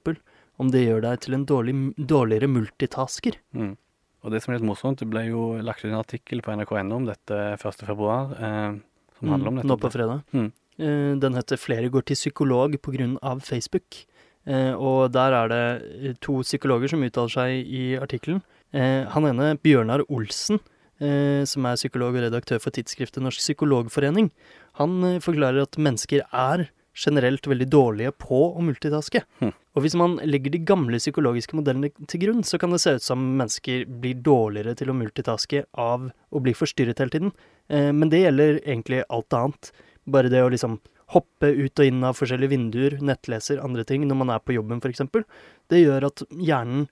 om 0.58 0.70
det 0.74 0.82
gjør 0.88 1.00
deg 1.04 1.20
til 1.22 1.34
en 1.34 1.44
dårlig, 1.46 1.74
dårligere 1.96 2.48
multitasker. 2.50 3.36
Mm. 3.54 3.76
Og 4.24 4.32
det 4.34 4.40
som 4.42 4.52
er 4.52 4.58
litt 4.58 4.66
morsomt, 4.66 4.98
det 4.98 5.06
ble 5.08 5.22
jo 5.28 5.42
lagt 5.62 5.84
ut 5.84 5.92
en 5.92 6.00
artikkel 6.00 6.42
på 6.42 6.50
nrk.no 6.56 6.96
om 6.96 7.04
dette 7.06 7.36
1. 7.54 7.84
februar, 7.86 8.32
eh, 8.34 8.72
som 9.18 9.28
handler 9.30 9.48
om 9.52 9.54
Mm, 9.54 9.62
dette. 9.62 9.68
Nå 9.70 9.76
på 9.78 9.90
fredag. 9.94 10.24
Mm. 10.34 10.48
Eh, 10.78 11.14
den 11.22 11.34
heter 11.34 11.56
'Flere 11.56 11.88
går 11.90 12.02
til 12.06 12.16
psykolog 12.16 12.74
pga. 12.82 13.38
Facebook'. 13.38 14.04
Eh, 14.46 14.72
og 14.74 15.12
der 15.12 15.32
er 15.32 15.48
det 15.48 16.20
to 16.20 16.40
psykologer 16.42 16.88
som 16.88 17.02
uttaler 17.02 17.28
seg 17.28 17.66
i 17.66 17.96
artikkelen. 17.96 18.42
Eh, 18.76 19.04
han 19.08 19.28
ene, 19.28 19.54
Bjørnar 19.64 20.04
Olsen, 20.12 20.60
eh, 21.00 21.44
som 21.48 21.66
er 21.68 21.78
psykolog 21.78 22.16
og 22.16 22.24
redaktør 22.26 22.60
for 22.62 22.74
tidsskriftet 22.74 23.24
Norsk 23.24 23.40
Psykologforening, 23.40 24.30
han 24.80 24.98
eh, 25.06 25.22
forklarer 25.24 25.64
at 25.64 25.80
mennesker 25.80 26.26
er 26.28 26.68
generelt 26.98 27.46
veldig 27.46 27.68
dårlige 27.70 28.12
på 28.18 28.40
å 28.58 28.62
multitaske. 28.66 29.22
Hm. 29.38 29.52
Og 29.78 29.84
hvis 29.84 29.94
man 29.94 30.16
legger 30.26 30.50
de 30.50 30.60
gamle 30.66 30.98
psykologiske 30.98 31.54
modellene 31.54 31.92
til 32.10 32.24
grunn, 32.24 32.42
så 32.42 32.58
kan 32.58 32.74
det 32.74 32.80
se 32.82 32.96
ut 32.98 33.04
som 33.04 33.22
mennesker 33.38 33.86
blir 34.02 34.18
dårligere 34.26 34.74
til 34.80 34.90
å 34.90 34.96
multitaske 34.98 35.62
av 35.78 36.08
å 36.10 36.42
bli 36.42 36.56
forstyrret 36.58 36.98
hele 36.98 37.14
tiden. 37.14 37.30
Men 37.70 38.10
det 38.10 38.24
gjelder 38.24 38.58
egentlig 38.64 39.04
alt 39.14 39.36
annet. 39.38 39.70
Bare 40.10 40.32
det 40.32 40.42
å 40.42 40.50
liksom 40.50 40.80
hoppe 41.14 41.52
ut 41.54 41.78
og 41.78 41.86
inn 41.86 42.02
av 42.02 42.18
forskjellige 42.18 42.52
vinduer, 42.56 42.98
nettleser, 42.98 43.62
andre 43.62 43.86
ting, 43.86 44.02
når 44.08 44.18
man 44.18 44.34
er 44.34 44.42
på 44.42 44.56
jobben 44.56 44.82
f.eks., 44.82 45.06
det 45.70 45.84
gjør 45.84 46.08
at 46.10 46.26
hjernen 46.34 46.88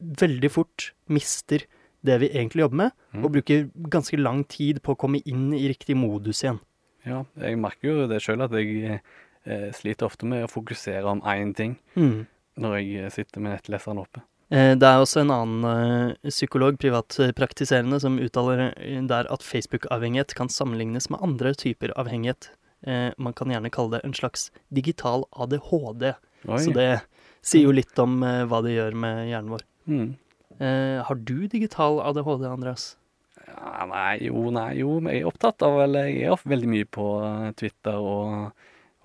veldig 0.00 0.50
fort 0.50 0.92
mister 1.08 1.64
det 2.06 2.20
vi 2.20 2.28
egentlig 2.30 2.62
jobber 2.66 2.76
med, 2.76 2.92
Mm. 3.14 3.24
og 3.24 3.32
bruker 3.32 3.70
ganske 3.90 4.18
lang 4.20 4.44
tid 4.44 4.82
på 4.82 4.94
å 4.94 4.98
komme 4.98 5.22
inn 5.26 5.52
i 5.54 5.66
riktig 5.68 5.96
modus 5.96 6.42
igjen. 6.44 6.60
Ja, 7.06 7.24
jeg 7.40 7.58
merker 7.58 7.88
jo 7.88 8.06
det 8.06 8.20
sjøl 8.22 8.42
at 8.44 8.50
jeg 8.52 9.00
eh, 9.46 9.70
sliter 9.72 10.06
ofte 10.06 10.26
med 10.26 10.44
å 10.44 10.50
fokusere 10.50 11.04
om 11.06 11.20
én 11.22 11.54
ting 11.54 11.76
Mm. 11.96 12.26
når 12.58 12.78
jeg 12.80 13.04
eh, 13.04 13.10
sitter 13.10 13.40
med 13.40 13.52
nettleseren 13.56 13.98
oppe. 13.98 14.22
Eh, 14.50 14.74
Det 14.76 14.82
er 14.86 14.98
også 15.02 15.20
en 15.22 15.30
annen 15.30 15.64
eh, 15.64 16.30
psykolog, 16.30 16.78
privatpraktiserende, 16.78 18.00
som 18.00 18.18
uttaler 18.18 18.74
der 19.08 19.26
at 19.32 19.42
Facebook-avhengighet 19.42 20.34
kan 20.34 20.48
sammenlignes 20.48 21.10
med 21.10 21.20
andre 21.22 21.54
typer 21.54 21.90
avhengighet. 21.96 22.50
Man 23.18 23.32
kan 23.34 23.48
gjerne 23.48 23.70
kalle 23.72 23.96
det 23.96 24.04
en 24.04 24.12
slags 24.14 24.50
digital 24.72 25.24
ADHD. 25.32 26.14
Oi. 26.46 26.58
Så 26.62 26.72
det 26.72 27.00
sier 27.42 27.64
jo 27.64 27.72
litt 27.72 27.98
om 27.98 28.20
hva 28.20 28.62
det 28.62 28.76
gjør 28.76 28.94
med 28.94 29.26
hjernen 29.28 29.50
vår. 29.50 29.62
Mm. 29.86 30.14
Eh, 30.58 31.02
har 31.04 31.18
du 31.28 31.46
digital 31.48 32.00
ADHD, 32.00 32.46
Andreas? 32.48 32.86
Ja, 33.46 33.86
nei, 33.88 34.18
jo, 34.26 34.48
nei, 34.54 34.70
jo. 34.80 34.96
Jeg 35.06 35.22
er 35.22 35.28
opptatt 35.30 35.62
av 35.64 35.78
eller 35.84 36.08
Jeg 36.10 36.30
er 36.32 36.46
veldig 36.50 36.70
mye 36.72 36.88
på 36.98 37.08
eh, 37.24 37.50
Twitter 37.58 37.98
og, 38.00 38.52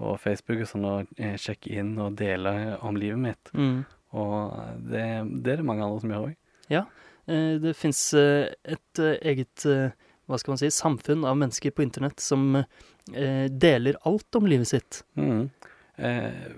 og 0.02 0.20
Facebook 0.22 0.64
og 0.64 0.70
sånn, 0.72 0.88
og 0.88 1.12
sjekke 1.16 1.42
sjekker 1.46 1.80
inn 1.84 1.96
og 2.02 2.16
deler 2.20 2.78
om 2.82 2.98
livet 3.00 3.22
mitt. 3.22 3.52
Mm. 3.54 3.82
Og 4.18 4.56
det, 4.92 5.06
det 5.44 5.54
er 5.54 5.62
det 5.62 5.68
mange 5.68 5.86
andre 5.86 6.04
som 6.04 6.14
gjør 6.14 6.30
òg. 6.32 6.38
Eh, 6.72 7.54
Det 7.62 7.76
fins 7.78 8.00
et 8.18 9.00
eh, 9.04 9.18
eget 9.34 9.66
eh, 9.70 9.94
hva 10.32 10.40
skal 10.40 10.54
man 10.56 10.62
si, 10.62 10.72
samfunn 10.74 11.26
av 11.28 11.38
mennesker 11.40 11.74
på 11.76 11.84
internett 11.86 12.24
som 12.24 12.56
eh, 12.58 13.48
deler 13.52 14.00
alt 14.08 14.40
om 14.40 14.48
livet 14.50 14.72
sitt. 14.72 15.02
Mm. 15.20 15.50
Eh, 16.00 16.52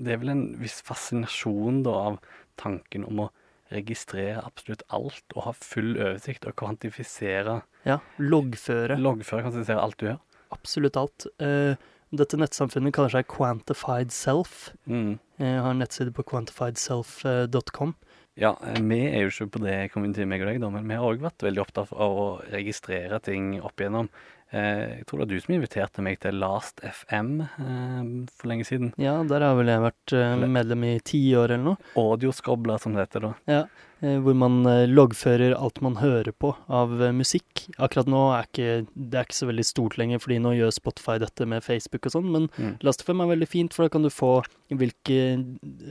det 0.00 0.14
er 0.14 0.20
vel 0.22 0.32
en 0.32 0.44
viss 0.60 0.78
fascinasjon 0.86 1.82
da 1.86 1.96
av 2.10 2.18
tanken 2.60 3.04
om 3.08 3.24
å 3.26 3.30
registrere 3.70 4.40
absolutt 4.42 4.82
alt 4.90 5.36
og 5.36 5.44
ha 5.46 5.52
full 5.54 5.92
oversikt 5.96 6.46
og 6.50 6.56
kvantifisere, 6.58 7.60
Ja, 7.86 8.00
Loggføre 8.18 8.96
loggføre, 8.98 9.44
kvantifisere 9.46 9.80
alt 9.80 9.96
du 10.02 10.06
gjør. 10.10 10.18
absolutt 10.52 10.96
alt. 11.00 11.26
Eh, 11.38 11.76
Dette 12.10 12.34
nettsamfunnet 12.36 12.90
kaller 12.92 13.12
seg 13.14 13.28
Quantified 13.30 14.10
Self. 14.10 14.72
Mm. 14.90 15.20
Jeg 15.38 15.60
har 15.62 15.70
en 15.70 15.78
nettside 15.78 16.10
på 16.12 16.24
quantifiedself.com. 16.26 17.94
Ja, 18.40 18.56
eh, 18.66 18.80
vi 18.82 18.98
er 19.06 19.22
jo 19.26 19.30
ikke 19.30 19.50
på 19.58 19.62
det 19.64 19.76
community, 19.92 20.24
meg 20.26 20.42
og 20.42 20.48
deg, 20.50 20.60
da, 20.62 20.70
men 20.70 20.86
vi 20.88 20.96
har 20.98 21.06
òg 21.06 21.20
vært 21.22 21.42
veldig 21.44 21.62
opptatt 21.62 21.92
av 21.92 22.18
å 22.18 22.26
registrere 22.50 23.18
ting 23.22 23.60
opp 23.62 23.78
igjennom. 23.82 24.08
Eh, 24.52 24.96
jeg 24.98 25.04
tror 25.06 25.20
det 25.20 25.26
var 25.26 25.30
du 25.30 25.40
som 25.44 25.54
inviterte 25.54 26.02
meg 26.02 26.16
til 26.24 26.34
Last 26.42 26.80
FM 26.82 27.36
eh, 27.44 28.08
for 28.34 28.50
lenge 28.50 28.66
siden. 28.66 28.88
Ja, 28.98 29.18
der 29.22 29.44
har 29.46 29.54
vel 29.60 29.70
jeg 29.70 29.84
vært 29.84 30.14
eh, 30.18 30.46
medlem 30.50 30.88
i 30.88 30.96
ti 31.06 31.20
år 31.38 31.52
eller 31.54 31.68
noe. 31.72 31.92
Audioskobla, 32.00 32.78
som 32.82 32.96
det 32.96 33.04
heter 33.06 33.28
da. 33.28 33.32
Ja, 33.50 33.62
hvor 34.00 34.32
man 34.32 34.62
loggfører 34.88 35.52
alt 35.60 35.82
man 35.84 35.98
hører 36.00 36.32
på 36.32 36.54
av 36.72 36.94
musikk. 37.12 37.66
Akkurat 37.76 38.08
nå 38.08 38.20
er 38.32 38.46
ikke, 38.48 38.68
det 38.96 39.18
er 39.20 39.26
ikke 39.28 39.36
så 39.36 39.48
veldig 39.50 39.66
stort 39.68 39.98
lenger, 40.00 40.22
fordi 40.24 40.38
nå 40.40 40.54
gjør 40.56 40.72
Spotify 40.72 41.18
dette 41.20 41.44
med 41.52 41.60
Facebook 41.66 42.08
og 42.08 42.14
sånn, 42.16 42.30
men 42.32 42.46
Mm. 42.56 42.78
Last5 42.80 43.20
er 43.22 43.28
veldig 43.34 43.48
fint, 43.48 43.74
for 43.76 43.84
da 43.84 43.92
kan 43.92 44.02
du 44.02 44.08
få 44.10 44.30
hvilke 44.72 45.18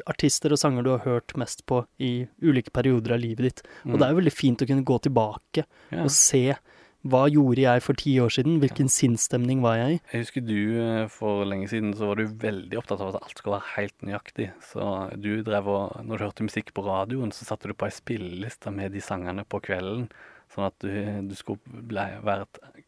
artister 0.09 0.51
og 0.53 0.59
sanger 0.61 0.83
du 0.85 0.89
har 0.95 1.05
hørt 1.05 1.35
mest 1.39 1.61
på 1.69 1.83
i 2.01 2.27
ulike 2.41 2.73
perioder 2.75 3.13
av 3.15 3.21
livet 3.23 3.45
ditt. 3.45 3.61
Og 3.85 3.99
det 3.99 4.07
er 4.07 4.13
jo 4.15 4.19
veldig 4.23 4.33
fint 4.35 4.65
å 4.65 4.67
kunne 4.69 4.85
gå 4.89 4.99
tilbake 5.05 5.63
Mm. 5.89 5.97
ja. 5.97 6.03
og 6.03 6.11
se 6.11 6.43
hva 7.07 7.21
gjorde 7.31 7.63
jeg 7.63 7.83
for 7.85 7.95
ti 7.99 8.15
år 8.19 8.33
siden, 8.35 8.57
hvilken 8.59 8.89
sinnsstemning 8.91 9.61
var 9.63 9.77
jeg 9.79 9.93
i. 9.95 9.99
Jeg 10.11 10.25
husker 10.25 10.43
du 10.43 10.57
eh, 10.83 11.05
for 11.13 11.45
lenge 11.47 11.69
siden 11.71 11.93
så 11.95 12.09
var 12.09 12.19
du 12.19 12.25
veldig 12.41 12.81
opptatt 12.81 12.99
av 12.99 13.13
at 13.13 13.21
alt 13.21 13.37
skulle 13.39 13.55
være 13.55 13.73
helt 13.77 14.03
nøyaktig. 14.03 14.49
Så 14.71 14.89
du 15.15 15.31
drev 15.47 15.69
og 15.71 15.95
Når 16.03 16.17
du 16.19 16.25
hørte 16.27 16.49
musikk 16.49 16.73
på 16.75 16.83
radioen, 16.83 17.31
så 17.31 17.47
satte 17.47 17.71
du 17.71 17.75
på 17.77 17.87
ei 17.87 17.95
spilleliste 17.95 18.73
med 18.75 18.91
de 18.91 19.03
sangene 19.03 19.47
på 19.47 19.61
kvelden. 19.63 20.09
Sånn 20.51 20.67
at 20.67 20.75
du, 20.83 20.91
du 21.29 21.35
skulle 21.37 21.61
ble, 21.87 22.03
være 22.25 22.47
et 22.47 22.83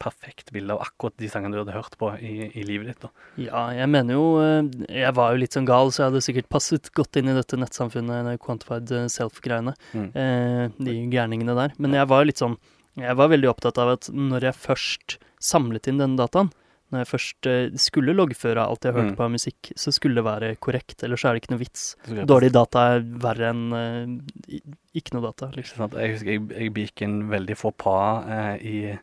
perfekt 0.00 0.52
bilde 0.54 0.72
av 0.72 0.80
akkurat 0.84 1.16
de 1.20 1.28
sangene 1.30 1.56
du 1.56 1.60
hadde 1.62 1.74
hørt 1.76 1.96
på 2.00 2.08
i, 2.24 2.48
i 2.56 2.64
livet 2.66 2.90
ditt. 2.90 3.04
da. 3.04 3.10
Ja, 3.40 3.64
jeg 3.76 3.90
mener 3.92 4.16
jo 4.16 4.24
eh, 4.40 4.70
Jeg 5.02 5.12
var 5.16 5.34
jo 5.34 5.42
litt 5.42 5.56
sånn 5.56 5.68
gal, 5.68 5.92
så 5.92 6.02
jeg 6.02 6.10
hadde 6.10 6.24
sikkert 6.24 6.48
passet 6.52 6.90
godt 6.96 7.18
inn 7.20 7.28
i 7.32 7.36
dette 7.36 7.58
nettsamfunnet, 7.60 8.32
Quantified 8.42 8.92
eh, 8.96 9.08
Self-greiene. 9.12 9.76
Mm. 9.92 10.08
eh, 10.16 10.64
de 10.88 10.96
gærningene 11.12 11.56
der. 11.58 11.76
Men 11.82 11.96
jeg 11.98 12.08
var 12.12 12.24
litt 12.28 12.40
sånn 12.40 12.56
Jeg 12.96 13.16
var 13.18 13.32
veldig 13.32 13.50
opptatt 13.50 13.78
av 13.82 13.96
at 13.96 14.08
når 14.12 14.48
jeg 14.48 14.58
først 14.62 15.16
samlet 15.42 15.90
inn 15.90 16.00
denne 16.00 16.18
dataen, 16.18 16.48
når 16.94 17.02
jeg 17.02 17.08
først 17.10 17.48
eh, 17.50 17.78
skulle 17.82 18.14
loggføre 18.14 18.62
alt 18.62 18.86
jeg 18.86 18.94
hørte 18.94 19.10
Mm. 19.10 19.16
på 19.18 19.24
av 19.24 19.32
musikk, 19.34 19.72
så 19.74 19.92
skulle 19.92 20.20
det 20.20 20.24
være 20.24 20.56
korrekt, 20.62 21.02
ellers 21.02 21.24
er 21.24 21.34
det 21.34 21.42
ikke 21.42 21.54
noe 21.54 21.64
vits. 21.64 21.96
Dårlig 22.06 22.52
data 22.54 22.84
er 22.94 23.00
verre 23.02 23.50
enn 23.50 23.64
uh, 23.74 24.60
ikke 24.94 25.16
noe 25.16 25.26
data, 25.26 25.50
liksom. 25.56 25.90
Jeg 25.98 26.14
husker 26.14 26.30
jeg, 26.30 26.44
jeg 26.54 26.74
begikk 26.76 27.02
en 27.02 27.16
veldig 27.32 27.56
faux 27.58 27.74
pas 27.82 28.22
uh, 28.22 28.54
i, 28.62 28.94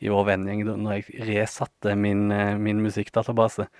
i 0.00 0.12
vår 0.12 0.28
da 0.36 0.76
når 0.76 0.98
jeg 0.98 1.24
resatte 1.32 1.96
min, 1.96 2.28
uh, 2.30 2.58
min 2.60 2.84
musikkdatabase. 2.84 3.70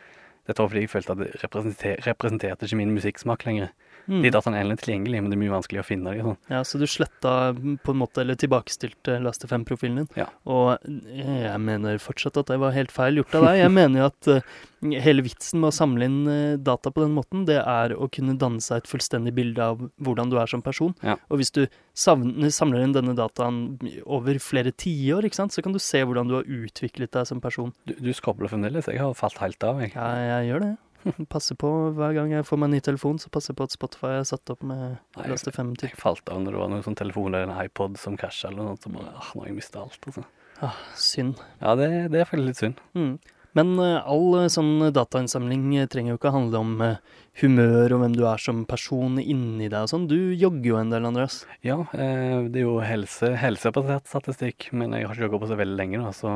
Dette 0.48 0.62
var 0.62 0.72
fordi 0.72 0.86
jeg 0.86 0.94
følte 0.94 1.12
at 1.12 1.20
det 1.20 1.30
representer, 1.44 2.00
representerte 2.08 2.66
ikke 2.66 2.80
min 2.80 2.96
musikksmak 2.96 3.44
lenger. 3.44 3.74
Mm. 4.06 4.22
De 4.24 4.32
dataene 4.34 4.60
er 4.62 4.80
tilgjengelige, 4.80 5.22
men 5.22 5.32
det 5.32 5.36
er 5.36 5.42
mye 5.42 5.54
vanskelig 5.54 5.82
å 5.82 5.86
finne 5.86 6.14
dem. 6.14 6.30
Sånn. 6.30 6.38
Ja, 6.52 6.62
så 6.66 6.80
du 6.80 6.86
sletta 6.90 7.34
mm, 7.56 7.76
på 7.84 7.94
en 7.94 8.00
måte, 8.00 8.24
eller 8.24 8.38
tilbakestilte 8.40 9.18
Laste 9.24 9.50
5-profilen 9.50 10.02
din. 10.02 10.10
Ja. 10.18 10.26
Og 10.50 10.76
jeg 11.14 11.60
mener 11.62 12.02
fortsatt 12.02 12.40
at 12.40 12.50
det 12.52 12.60
var 12.62 12.76
helt 12.76 12.94
feil 12.94 13.20
gjort 13.20 13.36
av 13.38 13.48
deg. 13.48 13.60
Jeg 13.62 13.74
mener 13.74 14.02
jo 14.02 14.08
at 14.08 14.30
uh, 14.30 14.58
hele 15.04 15.24
vitsen 15.26 15.62
med 15.62 15.70
å 15.70 15.76
samle 15.76 16.08
inn 16.08 16.18
uh, 16.28 16.58
data 16.60 16.92
på 16.94 17.04
den 17.04 17.14
måten, 17.16 17.46
det 17.48 17.60
er 17.62 17.94
å 17.96 18.08
kunne 18.12 18.38
danne 18.40 18.64
seg 18.64 18.82
et 18.82 18.90
fullstendig 18.90 19.34
bilde 19.36 19.70
av 19.72 19.86
hvordan 20.02 20.32
du 20.32 20.38
er 20.40 20.50
som 20.50 20.64
person. 20.64 20.94
Ja. 21.06 21.18
Og 21.30 21.42
hvis 21.42 21.54
du 21.56 21.64
savner, 21.96 22.52
samler 22.54 22.84
inn 22.86 22.96
denne 22.96 23.16
dataen 23.18 23.62
over 24.04 24.38
flere 24.42 24.72
tiår, 24.72 25.28
så 25.30 25.62
kan 25.64 25.74
du 25.74 25.80
se 25.82 26.02
hvordan 26.04 26.30
du 26.30 26.38
har 26.40 26.48
utviklet 26.48 27.12
deg 27.16 27.28
som 27.28 27.42
person. 27.42 27.74
Du, 27.88 27.94
du 28.00 28.12
skobler 28.16 28.50
fremdeles. 28.50 28.88
Jeg 28.90 29.02
har 29.02 29.16
falt 29.18 29.40
helt 29.42 29.62
av, 29.66 29.82
jeg. 29.82 29.94
Ja, 29.96 30.12
jeg 30.40 30.50
gjør 30.50 30.64
det. 30.66 30.76
Passer 31.34 31.56
på 31.60 31.70
hver 31.96 32.14
gang 32.16 32.34
jeg 32.34 32.46
får 32.48 32.60
meg 32.60 32.70
en 32.70 32.76
ny 32.76 32.82
telefon, 32.84 33.18
så 33.22 33.32
passer 33.32 33.54
jeg 33.54 33.60
på 33.60 33.66
at 33.68 33.76
Spotify 33.76 34.12
er 34.18 34.28
satt 34.28 34.52
opp 34.52 34.62
med 34.66 34.84
Nei, 35.16 35.26
Laste 35.30 35.52
5 35.54 35.74
til. 35.80 35.92
Jeg 35.92 36.00
falt 36.00 36.28
av 36.32 36.42
når 36.42 36.56
det 36.56 36.62
var 36.62 36.72
noen 36.74 36.86
sånn 36.86 37.00
telefon 37.00 37.32
eller 37.32 37.48
en 37.48 37.56
iPod 37.64 37.98
som 38.00 38.18
krasja 38.20 38.50
eller 38.50 38.62
noe 38.62 38.76
sånt. 38.76 38.86
Så 38.86 38.94
bare, 38.94 39.12
ah, 39.16 39.34
nå 39.34 39.44
har 39.44 39.50
jeg 39.50 39.58
mista 39.58 39.82
alt. 39.82 40.00
Altså. 40.10 40.26
Ah, 40.60 40.80
synd. 41.00 41.40
Ja, 41.62 41.76
det, 41.80 41.90
det 42.12 42.22
er 42.22 42.28
faktisk 42.28 42.50
litt 42.50 42.60
synd. 42.60 42.82
Mm. 42.98 43.14
Men 43.58 43.72
uh, 43.82 43.98
all 44.06 44.44
eh, 44.44 44.50
sånn 44.52 44.92
datainnsamling 44.94 45.72
eh, 45.80 45.88
trenger 45.90 46.14
jo 46.14 46.20
ikke 46.20 46.30
handle 46.34 46.60
om 46.62 46.76
eh, 46.86 47.00
humør 47.40 47.94
og 47.94 48.02
hvem 48.02 48.14
du 48.18 48.24
er 48.28 48.42
som 48.42 48.64
person 48.68 49.18
inni 49.22 49.68
deg 49.70 49.86
og 49.86 49.90
sånn. 49.92 50.06
Du 50.10 50.16
jogger 50.34 50.66
jo 50.72 50.78
en 50.80 50.92
del, 50.92 51.06
Andreas. 51.08 51.40
Ja, 51.64 51.78
eh, 51.94 52.48
det 52.50 52.62
er 52.62 52.66
jo 52.66 52.76
helse, 52.84 53.32
helsebasert 53.40 54.10
statistikk, 54.10 54.68
men 54.76 54.94
jeg 54.96 55.06
har 55.08 55.16
ikke 55.16 55.28
jogga 55.28 55.40
på 55.44 55.50
så 55.52 55.58
veldig 55.60 55.78
lenge. 55.78 56.02
da, 56.02 56.12
så... 56.16 56.34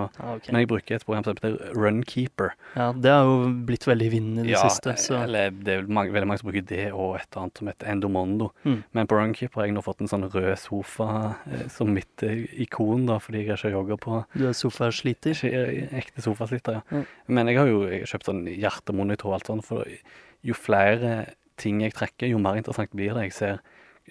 Men 0.48 0.62
jeg 0.62 0.70
bruker 0.70 0.96
et 0.98 1.06
program 1.06 1.26
som 1.26 1.36
heter 1.36 1.58
Runkeeper. 1.76 2.54
Ja, 2.78 2.90
det 2.96 3.12
har 3.12 3.28
jo 3.28 3.50
blitt 3.68 3.86
veldig 3.88 4.08
i 4.08 4.12
vinden 4.14 4.42
i 4.44 4.48
det 4.48 4.56
Ja, 4.56 4.64
siste, 4.68 4.96
så 5.00 5.20
eller 5.24 5.52
det 5.54 5.78
er 5.78 5.88
mange, 5.88 6.14
veldig 6.14 6.30
mange 6.30 6.42
som 6.42 6.50
bruker 6.50 6.66
det 6.70 6.86
og 6.92 7.18
et 7.20 7.40
annet 7.40 7.60
som 7.60 7.70
heter 7.70 7.90
Endomondo. 7.92 8.50
Mm. 8.64 8.80
Men 8.96 9.10
på 9.10 9.18
Runkeeper 9.20 9.62
har 9.62 9.68
jeg 9.68 9.76
nå 9.76 9.84
fått 9.84 10.04
en 10.04 10.10
sånn 10.10 10.28
rød 10.30 10.52
sofa 10.62 11.10
eh, 11.50 11.66
som 11.72 11.92
mitt 11.94 12.24
eh, 12.26 12.46
ikon, 12.64 13.08
da, 13.10 13.18
fordi 13.22 13.44
jeg 13.44 13.58
ikke 13.58 13.74
jogga 13.74 13.98
på 14.00 14.22
du 14.34 14.46
er 14.48 14.56
sofasliter. 14.56 15.34
ikke 15.36 15.64
eh, 15.64 15.96
ekte 16.00 16.24
sofasliter. 16.24 16.80
Ja. 16.80 16.84
Mm. 16.90 17.06
Men 17.36 17.50
jeg 17.50 17.60
har 17.60 17.70
jo 17.70 17.82
jeg 17.88 18.04
har 18.04 18.14
kjøpt 18.14 18.30
sånn 18.30 18.44
hjertemonitor 18.48 19.30
og 19.30 19.38
alt 19.38 19.50
sånt, 19.50 19.66
for 19.66 19.84
jo 20.44 20.54
flere 20.54 21.32
ting 21.56 21.80
jeg 21.84 21.94
trekker, 21.94 22.28
jo 22.28 22.38
mer 22.42 22.58
interessant 22.60 22.90
blir 22.96 23.14
det. 23.14 23.28
Jeg 23.30 23.32
ser 23.36 23.58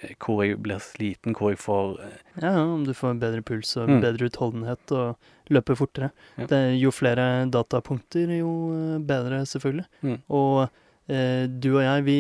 eh, 0.02 0.14
hvor 0.24 0.44
jeg 0.46 0.58
blir 0.64 0.80
sliten, 0.82 1.36
hvor 1.38 1.52
jeg 1.54 1.60
får 1.62 2.00
eh, 2.02 2.18
Ja, 2.42 2.54
om 2.64 2.86
du 2.88 2.94
får 2.98 3.20
bedre 3.22 3.42
puls 3.46 3.76
og 3.78 3.90
Mm. 3.90 4.02
bedre 4.02 4.30
utholdenhet 4.32 4.92
og 4.96 5.18
løper 5.54 5.76
fortere. 5.76 6.12
Ja. 6.38 6.46
Det, 6.48 6.62
jo 6.80 6.90
flere 6.92 7.46
datapunkter, 7.52 8.32
jo 8.40 8.54
eh, 8.74 9.00
bedre, 9.04 9.44
selvfølgelig. 9.46 9.86
Mm. 10.02 10.18
Og 10.30 10.70
eh, 11.10 11.46
du 11.48 11.70
og 11.78 11.84
jeg, 11.84 12.06
vi 12.08 12.18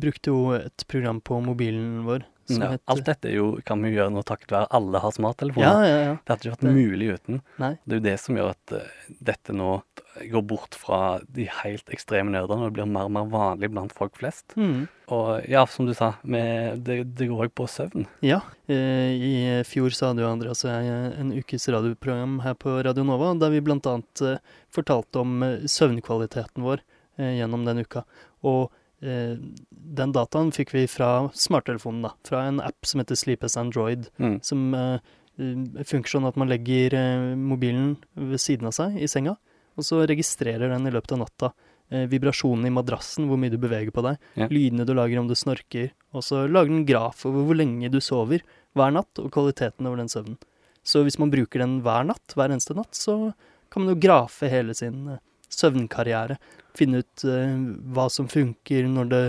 brukte 0.00 0.30
jo 0.30 0.52
et 0.60 0.84
program 0.88 1.20
på 1.24 1.40
mobilen 1.42 2.04
vår 2.06 2.24
ja, 2.48 2.70
heter... 2.74 2.82
Alt 2.92 3.04
dette 3.08 3.30
jo, 3.34 3.46
kan 3.66 3.82
vi 3.82 3.90
gjøre 3.94 4.12
nå 4.14 4.22
takket 4.26 4.52
være 4.54 4.68
alle 4.78 5.00
har 5.02 5.14
smarttelefoner. 5.16 5.66
Ja, 5.66 5.86
ja, 5.90 6.00
ja. 6.04 6.14
Det 6.20 6.32
hadde 6.32 6.46
ikke 6.46 6.54
vært 6.54 6.66
Det- 6.66 6.74
mulig 6.76 7.08
uten. 7.16 7.40
Nei. 7.62 7.72
Det 7.84 7.96
er 7.96 8.00
jo 8.00 8.04
det 8.06 8.16
som 8.22 8.38
gjør 8.38 8.50
at 8.54 8.74
uh, 8.76 8.90
dette 9.30 9.56
nå 9.56 9.70
går 10.32 10.44
bort 10.48 10.76
fra 10.78 11.00
de 11.28 11.44
helt 11.62 11.90
ekstreme 11.92 12.32
nerdene, 12.32 12.62
og 12.62 12.70
det 12.70 12.76
blir 12.78 12.86
mer 12.88 13.10
og 13.10 13.12
mer 13.12 13.26
vanlig 13.32 13.68
blant 13.74 13.92
folk 13.92 14.14
flest. 14.16 14.54
Mm. 14.56 14.86
Og 15.12 15.44
ja, 15.50 15.66
som 15.70 15.86
du 15.86 15.92
sa, 15.94 16.14
med, 16.24 16.84
det, 16.86 17.02
det 17.18 17.28
går 17.28 17.46
òg 17.46 17.54
på 17.54 17.68
søvn. 17.70 18.06
Ja, 18.24 18.42
Uh, 18.66 19.12
i 19.14 19.62
fjor 19.62 19.94
så 19.94 20.08
hadde 20.08 20.24
jo 20.24 20.26
Andreas 20.26 20.64
og 20.66 20.72
jeg 20.72 21.12
en 21.22 21.28
ukes 21.36 21.68
radioprogram 21.70 22.40
her 22.42 22.56
på 22.58 22.72
Radio 22.82 23.04
Nova, 23.06 23.28
der 23.38 23.52
vi 23.54 23.60
blant 23.62 23.86
annet 23.86 24.22
eh, 24.26 24.40
fortalte 24.74 25.20
om 25.22 25.44
søvnkvaliteten 25.70 26.64
vår 26.66 26.82
gjennom 27.16 27.62
den 27.64 27.84
uka. 27.86 28.02
Og 28.42 28.74
den 29.06 30.12
dataen 30.12 30.50
fikk 30.54 30.72
vi 30.74 30.86
fra 30.90 31.28
smarttelefonen, 31.34 32.02
da. 32.08 32.10
Fra 32.26 32.44
en 32.48 32.60
app 32.64 32.86
som 32.88 33.00
heter 33.02 33.16
Sleep 33.18 33.44
as 33.44 33.56
Android, 33.56 34.08
Mm. 34.18 34.38
som 34.44 34.74
eh, 34.74 34.98
eh, 35.38 35.84
funker 35.84 36.08
sånn 36.16 36.26
at 36.28 36.36
man 36.36 36.48
legger 36.48 36.94
eh, 36.94 37.34
mobilen 37.36 37.96
ved 38.16 38.40
siden 38.40 38.66
av 38.66 38.72
seg 38.76 38.96
i 39.00 39.06
senga, 39.06 39.36
og 39.76 39.84
så 39.84 40.06
registrerer 40.08 40.70
den 40.72 40.86
i 40.88 40.90
løpet 40.94 41.12
av 41.12 41.18
natta 41.24 41.52
eh, 41.90 42.06
vibrasjonen 42.10 42.66
i 42.66 42.70
madrassen, 42.74 43.28
hvor 43.28 43.38
mye 43.38 43.50
du 43.52 43.58
beveger 43.58 43.92
på 43.94 44.02
deg, 44.02 44.18
Ja. 44.34 44.48
lydene 44.48 44.84
du 44.86 44.94
lager 44.94 45.20
om 45.20 45.28
du 45.28 45.34
snorker, 45.34 45.90
og 46.12 46.22
så 46.26 46.46
lager 46.50 46.68
den 46.72 46.86
graf 46.88 47.24
over 47.26 47.44
hvor 47.46 47.54
lenge 47.56 47.90
du 47.92 48.00
sover 48.00 48.40
hver 48.74 48.92
natt, 48.92 49.18
og 49.22 49.30
kvaliteten 49.30 49.86
over 49.86 49.96
den 50.02 50.08
søvnen. 50.08 50.38
Så 50.82 51.02
hvis 51.04 51.18
man 51.18 51.30
bruker 51.30 51.58
den 51.62 51.80
hver 51.82 52.04
natt, 52.06 52.34
hver 52.34 52.50
eneste 52.50 52.74
natt, 52.74 52.92
så 52.94 53.32
kan 53.70 53.84
man 53.84 53.94
jo 53.94 54.00
grafe 54.00 54.48
hele 54.50 54.74
sin 54.74 55.08
eh, 55.08 55.18
søvnkarriere. 55.56 56.38
Finne 56.76 57.00
ut 57.04 57.24
uh, 57.24 57.56
hva 57.96 58.06
som 58.12 58.28
funker 58.28 58.88
når 58.92 59.12
det 59.12 59.24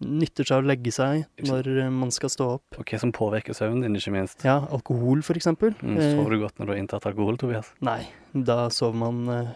nytter 0.00 0.48
seg 0.48 0.62
å 0.62 0.64
legge 0.64 0.92
seg, 0.94 1.26
når 1.44 1.66
eh, 1.74 1.90
man 1.92 2.08
skal 2.14 2.30
stå 2.32 2.46
opp. 2.56 2.78
Og 2.80 2.88
hva 2.88 3.00
som 3.02 3.12
påvirker 3.12 3.56
søvnen 3.56 3.84
din, 3.84 3.98
ikke 4.00 4.14
minst. 4.14 4.44
Ja, 4.46 4.58
alkohol 4.72 5.20
for 5.26 5.36
eksempel. 5.36 5.74
Mm, 5.84 5.98
Eh, 6.00 6.14
sover 6.16 6.32
du 6.32 6.40
godt 6.40 6.56
når 6.60 6.70
du 6.70 6.72
har 6.72 6.80
inntatt 6.80 7.08
alkohol, 7.10 7.36
Tobias? 7.40 7.72
Nei, 7.84 8.00
da 8.32 8.70
sover 8.72 8.96
man 9.02 9.20
eh, 9.34 9.50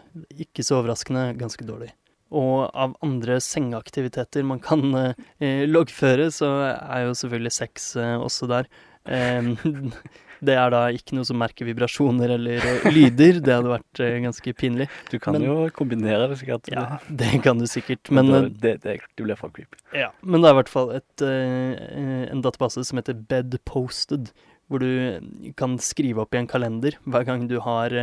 ikke 0.45 0.65
så 0.65 0.77
overraskende 0.83 1.31
ganske 1.39 1.65
dårlig. 1.65 1.89
Og 2.35 2.67
av 2.73 2.93
andre 3.05 3.39
sengeaktiviteter 3.41 4.45
man 4.45 4.61
kan 4.61 4.85
eh, 4.99 5.25
eh, 5.41 5.63
loggføre, 5.69 6.29
så 6.33 6.51
er 6.75 7.07
jo 7.07 7.17
selvfølgelig 7.17 7.55
sex 7.57 7.95
eh, 8.01 8.15
også 8.21 8.49
der. 8.51 8.69
Em, 9.05 9.55
det 10.43 10.55
er 10.59 10.71
da 10.73 10.81
ikke 10.95 11.15
noe 11.17 11.25
som 11.27 11.37
merker 11.39 11.67
vibrasjoner 11.67 12.33
eller 12.35 12.63
eh, 12.65 12.87
lyder. 12.91 13.39
Det 13.43 13.53
hadde 13.55 13.71
vært 13.71 14.01
eh, 14.03 14.17
ganske 14.25 14.53
pinlig. 14.57 14.87
Du 15.11 15.17
kan 15.19 15.37
Men- 15.37 15.45
jo 15.47 15.69
kombinere 15.75 16.27
det 16.31 16.39
sikkert. 16.41 16.67
Ja, 16.73 16.99
det 17.09 17.41
kan 17.45 17.59
du 17.61 17.67
sikkert. 17.67 18.11
men 18.11 18.31
da, 18.31 18.41
eh, 18.43 18.49
det, 18.49 18.73
det, 18.83 18.97
det 19.15 19.23
blir 19.27 19.35
for 19.39 19.49
creepy. 19.55 19.77
ja. 19.95 20.11
men 20.21 20.41
det 20.41 20.49
er 20.49 20.55
i 20.57 20.59
hvert 20.61 20.71
fall 20.73 20.91
et, 20.97 21.21
en 21.25 22.41
database 22.45 22.83
som 22.85 22.99
heter 22.99 23.13
Bedposted, 23.15 24.31
hvor 24.67 24.81
du 24.81 25.51
kan 25.57 25.77
skrive 25.77 26.23
opp 26.25 26.33
i 26.35 26.41
en 26.41 26.47
kalender 26.49 26.97
hver 27.05 27.25
gang 27.27 27.47
du 27.47 27.59
har 27.61 27.93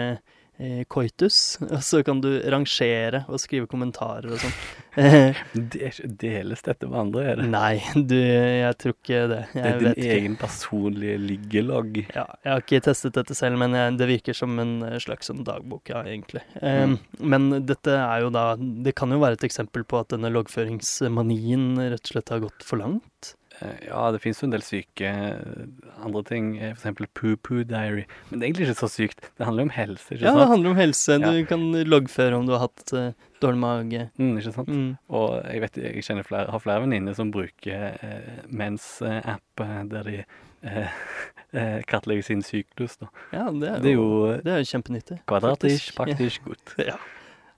koitus, 0.92 1.56
og 1.64 1.80
så 1.82 2.02
kan 2.06 2.20
du 2.22 2.28
rangere 2.52 3.24
og 3.28 3.40
skrive 3.42 3.66
kommentarer 3.70 4.30
og 4.30 4.38
sånn. 4.42 4.54
Deles 6.22 6.62
dette 6.66 6.88
med 6.88 6.98
andre, 7.00 7.22
er 7.32 7.40
det? 7.40 7.46
nei, 7.52 7.80
du, 7.96 8.14
jeg 8.18 8.76
tror 8.82 8.94
ikke 8.96 9.20
det. 9.30 9.40
Det 9.54 9.62
er 9.64 9.78
din 9.78 9.88
vet 9.88 10.00
ikke. 10.02 10.16
egen 10.18 10.36
personlige 10.40 11.18
liggelogg. 11.22 12.00
Ja, 12.14 12.26
jeg 12.44 12.52
har 12.52 12.64
ikke 12.64 12.82
testet 12.88 13.16
dette 13.16 13.36
selv, 13.38 13.58
men 13.62 13.76
jeg, 13.78 13.96
det 14.00 14.08
virker 14.10 14.36
som 14.36 14.58
en 14.62 14.74
eh, 14.88 14.98
slags 15.02 15.30
sånn 15.32 15.44
dagbok, 15.46 15.92
ja, 15.94 16.02
egentlig. 16.08 16.42
Eh, 16.60 16.96
Men 17.22 17.48
dette 17.68 17.94
er 17.96 18.24
jo 18.24 18.30
da 18.34 18.44
Det 18.58 18.92
kan 18.98 19.12
jo 19.14 19.20
være 19.22 19.38
et 19.38 19.46
eksempel 19.48 19.84
på 19.88 20.00
at 20.02 20.12
denne 20.12 20.30
loggføringsmanien 20.34 21.76
rett 21.92 22.02
og 22.04 22.12
slett 22.14 22.32
har 22.34 22.42
gått 22.44 22.66
for 22.66 22.80
langt. 22.82 23.34
Eh, 23.62 23.86
Ja, 23.88 24.02
det 24.14 24.20
finnes 24.22 24.40
jo 24.42 24.46
en 24.48 24.54
del 24.54 24.62
syke 24.66 25.08
eh, 25.08 25.64
andre 26.02 26.22
ting, 26.28 26.52
f.eks. 26.58 26.80
for 26.80 26.82
eksempel 26.82 27.08
poo-poo 27.18 27.64
diary. 27.68 28.04
Men 28.30 28.40
det 28.40 28.46
er 28.46 28.50
egentlig 28.50 28.68
ikke 28.70 28.80
så 28.82 28.90
sykt. 28.90 29.20
Det 29.38 29.46
handler 29.46 29.64
jo 29.64 29.70
om 29.70 29.74
helse, 29.76 30.08
ikke 30.14 30.24
Ja, 30.26 30.34
det 30.40 30.48
handler 30.52 30.70
om 30.74 30.80
helse. 30.80 31.18
Ja. 31.18 31.32
Du 31.32 31.46
kan 31.50 31.66
loggføre 31.86 32.38
om 32.38 32.46
du 32.48 32.52
har 32.56 32.64
hatt 32.66 32.94
uh, 32.96 33.10
dårlig 33.42 33.62
mage. 33.62 34.04
Mm, 34.18 34.32
ikke 34.40 34.54
sant? 34.56 34.68
Mm. 34.72 34.90
Og 35.10 35.36
jeg 35.46 35.64
vet, 35.66 35.80
jeg 35.86 36.04
kjenner 36.08 36.26
flere, 36.28 36.50
har 36.54 36.62
flere 36.64 36.84
venninner 36.86 37.14
som 37.18 37.30
bruker 37.34 37.98
uh, 38.02 38.42
mens-app, 38.48 39.64
eh, 39.64 39.78
der 39.92 40.08
de 40.10 40.18
eh, 40.62 40.98
eh, 41.58 41.78
kartlegger 41.90 42.22
sin 42.26 42.42
syklus. 42.46 42.96
Da. 43.00 43.08
Ja, 43.34 43.48
det 43.50 43.68
er 43.68 43.74
jo, 43.74 43.82
Det 43.82 43.90
er 43.90 43.96
jo 43.96 44.36
det 44.44 44.52
er 44.56 44.62
jo 44.62 44.70
kjempenyttig. 44.74 45.20
kvadratisk, 45.30 45.94
praktisk, 45.96 45.96
praktisk, 45.98 46.44
godt. 46.46 46.74
Ja, 46.86 46.96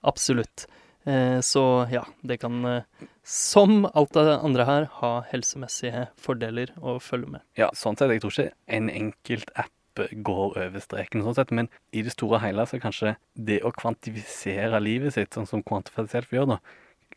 absolutt. 0.02 0.66
Eh, 1.06 1.40
så 1.44 1.64
ja, 1.92 2.04
det 2.24 2.40
kan, 2.40 2.64
eh, 2.64 2.82
som 3.24 3.86
alt 3.94 4.12
det 4.16 4.26
andre 4.36 4.66
her, 4.68 4.88
ha 5.00 5.12
helsemessige 5.30 6.08
fordeler 6.20 6.74
å 6.80 6.98
følge 7.00 7.38
med. 7.38 7.44
Ja, 7.58 7.70
sånn 7.76 7.96
sett, 7.96 8.12
jeg 8.12 8.22
tror 8.24 8.34
ikke 8.34 8.50
en 8.78 8.90
enkelt 8.92 9.52
app 9.56 9.72
går 9.94 10.56
over 10.58 10.82
streken, 10.82 11.22
sånn 11.24 11.36
sett, 11.38 11.52
men 11.54 11.70
i 11.94 12.02
det 12.04 12.12
store 12.14 12.40
og 12.40 12.44
hele 12.44 12.66
så 12.66 12.80
kanskje 12.82 13.14
det 13.38 13.60
å 13.64 13.72
kvantifisere 13.74 14.80
livet 14.82 15.14
sitt, 15.16 15.32
sånn 15.36 15.48
som 15.48 15.62
Quantified 15.66 16.10
Self 16.10 16.34
gjør 16.34 16.54
da, 16.54 16.60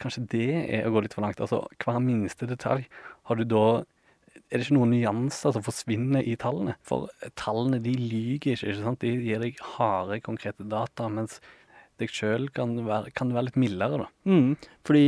kanskje 0.01 0.25
det 0.31 0.49
er 0.77 0.87
å 0.87 0.93
gå 0.93 1.03
litt 1.03 1.15
for 1.17 1.25
langt. 1.25 1.41
Altså, 1.41 1.63
hver 1.81 2.01
minste 2.03 2.49
detalj 2.49 2.85
har 3.27 3.39
du 3.39 3.47
da 3.49 3.67
er 4.47 4.59
det 4.59 4.67
ikke 4.67 4.77
noen 4.77 4.93
nyanser 4.93 5.55
som 5.55 5.63
forsvinner 5.65 6.23
i 6.23 6.35
tallene? 6.39 6.77
For 6.85 7.09
tallene 7.39 7.81
de 7.83 7.95
lyger 7.97 8.53
ikke, 8.53 8.69
ikke 8.69 8.83
sant? 8.83 9.01
De 9.01 9.15
gir 9.25 9.41
deg 9.41 9.57
harde, 9.75 10.21
konkrete 10.23 10.67
data, 10.69 11.09
mens 11.11 11.41
deg 11.99 12.09
sjøl 12.13 12.49
kan, 12.53 12.73
kan 13.15 13.31
være 13.33 13.49
litt 13.49 13.59
mildere, 13.61 13.97
da. 14.03 14.07
Mm, 14.29 14.55
fordi 14.87 15.03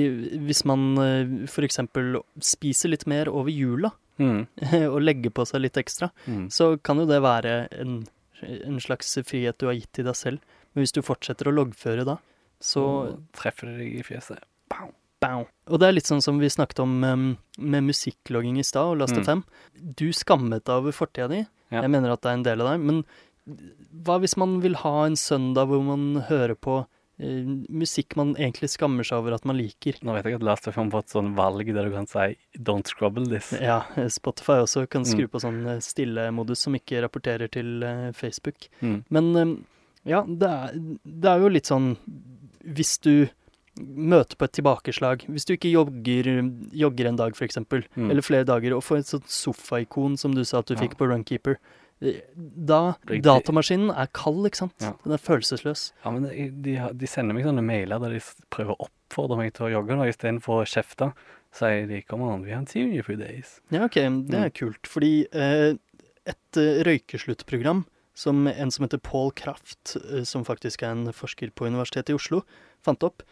hvis 0.47 0.63
man 0.65 0.85
f.eks. 0.97 1.53
for 1.53 1.67
eksempel 1.67 2.19
spiser 2.41 2.89
litt 2.93 3.07
mer 3.07 3.29
over 3.31 3.49
jula, 3.53 3.91
Mm. 4.19 4.47
og 4.91 4.97
legger 4.99 5.31
på 5.31 5.45
seg 5.47 5.61
litt 5.63 5.77
ekstra, 5.79 6.09
Mm. 6.27 6.49
så 6.51 6.73
kan 6.83 6.97
jo 6.99 7.05
det 7.07 7.21
være 7.23 7.69
en, 7.79 8.01
en 8.43 8.79
slags 8.83 9.13
frihet 9.23 9.57
du 9.57 9.67
har 9.69 9.77
gitt 9.77 9.93
til 9.95 10.03
deg 10.09 10.15
selv. 10.19 10.39
Men 10.75 10.83
hvis 10.83 10.91
du 10.91 10.99
fortsetter 11.01 11.47
å 11.47 11.53
loggføre 11.55 12.03
da, 12.03 12.17
så 12.59 12.83
Så 13.07 13.13
treffer 13.39 13.67
det 13.71 13.77
deg 13.79 13.95
i 14.01 14.03
fjeset. 14.03 14.43
Pow. 14.69 14.91
Bow. 15.23 15.45
Og 15.71 15.79
det 15.79 15.87
er 15.87 15.95
litt 15.95 16.07
sånn 16.11 16.21
som 16.21 16.37
vi 16.39 16.47
snakket 16.51 16.79
om 16.83 16.99
med 16.99 17.83
musikklogging 17.87 18.59
i 18.59 18.63
stad, 18.67 18.91
og 18.91 18.97
Last 18.99 19.15
Mm. 19.15 19.23
Fem. 19.25 19.43
Du 19.95 20.11
skammet 20.11 20.65
deg 20.67 20.75
over 20.75 20.91
fortida 20.91 21.29
di. 21.29 21.45
Ja. 21.71 21.81
Jeg 21.83 21.91
mener 21.91 22.11
at 22.11 22.21
det 22.21 22.29
er 22.31 22.33
en 22.33 22.43
del 22.43 22.61
av 22.61 22.73
deg. 22.73 22.79
Men 22.85 23.05
hva 24.05 24.19
hvis 24.21 24.35
man 24.37 24.59
vil 24.63 24.75
ha 24.83 25.05
en 25.05 25.15
søndag 25.19 25.67
hvor 25.71 25.83
man 25.83 26.23
hører 26.29 26.55
på 26.55 26.85
eh, 27.19 27.43
musikk 27.69 28.15
man 28.15 28.35
egentlig 28.37 28.69
skammer 28.71 29.03
seg 29.03 29.17
over 29.19 29.33
at 29.35 29.45
man 29.45 29.57
liker? 29.57 29.97
Nå 30.03 30.13
vet 30.15 30.25
jeg 30.29 30.35
at 30.39 30.43
Last 30.43 30.67
FM 30.67 30.89
har 30.91 31.01
fått 31.01 31.09
sånn 31.15 31.33
valg 31.35 31.65
der 31.73 31.89
du 31.89 31.91
kan 31.95 32.07
si 32.07 32.37
'don't 32.57 32.87
scrubble 32.87 33.25
this'. 33.27 33.51
Ja, 33.61 33.83
eh, 33.97 34.07
Spotify 34.07 34.61
også 34.63 34.87
kan 34.89 35.03
skru 35.03 35.25
Mm. 35.27 35.31
på 35.31 35.39
sånn 35.41 35.81
stillemodus 35.81 35.89
stille-modus 35.89 36.59
som 36.59 36.73
ikke 36.75 37.01
rapporterer 37.03 37.49
til 37.51 37.83
eh, 37.83 38.11
Facebook. 38.11 38.69
Mm. 38.81 39.03
Men 39.09 39.35
em, 39.35 39.65
ja, 40.05 40.23
det 40.23 40.47
er, 40.47 40.71
det 41.05 41.25
er 41.29 41.39
jo 41.39 41.49
litt 41.49 41.65
sånn 41.65 41.97
Hvis 42.65 42.99
du 43.01 43.29
møter 43.79 44.35
på 44.35 44.43
et 44.43 44.51
tilbakeslag, 44.51 45.19
hvis 45.29 45.45
du 45.45 45.53
ikke 45.55 45.71
jogger, 45.71 46.25
jogger 46.73 47.07
en 47.07 47.15
dag 47.15 47.31
f.eks., 47.31 47.55
eksempel, 47.55 47.83
Mm. 47.95 48.09
eller 48.11 48.21
flere 48.21 48.43
dager, 48.45 48.73
og 48.75 48.83
får 48.83 48.97
et 48.99 49.05
sånt 49.07 49.27
sofaikon 49.29 50.17
som 50.17 50.33
du 50.35 50.43
sa 50.43 50.59
at 50.59 50.65
du 50.67 50.73
Ja. 50.75 50.81
fikk 50.81 50.97
på 50.97 51.07
Runkeeper 51.07 51.51
eh, 51.55 51.57
Da 51.99 52.95
Datamaskinen 53.09 53.89
er 53.91 54.07
kald, 54.15 54.45
ikke 54.47 54.61
sant? 54.61 54.75
Ja. 54.79 54.93
Den 55.03 55.15
er 55.17 55.19
følelsesløs. 55.19 55.89
Ja, 56.05 56.13
men 56.15 56.23
de, 56.29 56.45
de, 56.63 56.75
de 56.95 57.09
sender 57.11 57.35
meg 57.35 57.43
sånne 57.47 57.63
mailer 57.65 57.99
der 57.99 58.15
de 58.15 58.21
prøver 58.53 58.77
å 58.77 58.87
oppfordre 58.87 59.37
meg 59.41 59.51
til 59.57 59.67
å 59.67 59.71
jogge, 59.73 59.97
og 59.99 60.07
istedenfor 60.11 60.61
å 60.63 60.67
kjefte, 60.69 61.11
sier 61.51 61.87
de 61.89 62.01
'come 62.07 62.23
on, 62.29 62.43
we 62.45 62.51
haven't 62.55 62.69
seen 62.71 62.93
you 62.93 63.03
for 63.03 63.15
days'. 63.19 63.59
Ja, 63.73 63.83
OK, 63.85 63.99
det 64.29 64.39
er 64.39 64.49
kult. 64.55 64.87
Fordi 64.87 65.25
eh, 65.33 65.75
et 66.25 66.57
eh, 66.61 66.83
røykesluttprogram 66.87 67.85
som 68.15 68.47
en 68.47 68.71
som 68.71 68.83
heter 68.85 68.99
Paul 69.03 69.31
Kraft, 69.31 69.97
eh, 69.97 70.23
som 70.23 70.45
faktisk 70.45 70.83
er 70.83 70.91
en 70.95 71.11
forsker 71.11 71.51
på 71.51 71.67
Universitetet 71.67 72.11
i 72.13 72.19
Oslo, 72.19 72.43
fant 72.83 73.03
opp 73.03 73.23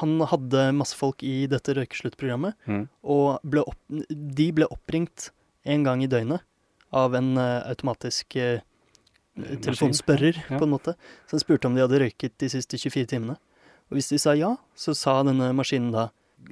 Han 0.00 0.20
hadde 0.20 0.68
masse 0.72 0.94
folk 0.94 1.20
i 1.26 1.48
dette 1.50 1.74
røykesluttprogrammet, 1.74 2.54
Mm. 2.68 2.88
og 3.02 3.40
ble 3.42 3.64
opp, 3.66 3.76
de 3.90 4.52
ble 4.52 4.64
oppringt 4.70 5.30
en 5.66 5.82
gang 5.82 6.00
i 6.00 6.06
døgnet 6.06 6.40
av 6.92 7.14
en 7.18 7.36
eh, 7.36 7.62
automatisk 7.68 8.36
eh, 8.36 8.60
telefonspørrer, 9.38 10.40
på 10.58 10.64
en 10.64 10.72
måte, 10.72 10.94
som 11.30 11.40
spurte 11.40 11.68
om 11.68 11.76
de 11.76 11.82
hadde 11.84 12.00
røyket 12.02 12.34
de 12.40 12.48
siste 12.52 12.78
24 12.80 13.06
timene. 13.12 13.36
Og 13.88 13.98
hvis 13.98 14.10
de 14.12 14.18
sa 14.20 14.34
ja, 14.36 14.54
så 14.76 14.94
sa 14.96 15.18
denne 15.26 15.50
maskinen 15.56 15.92
da 15.94 16.08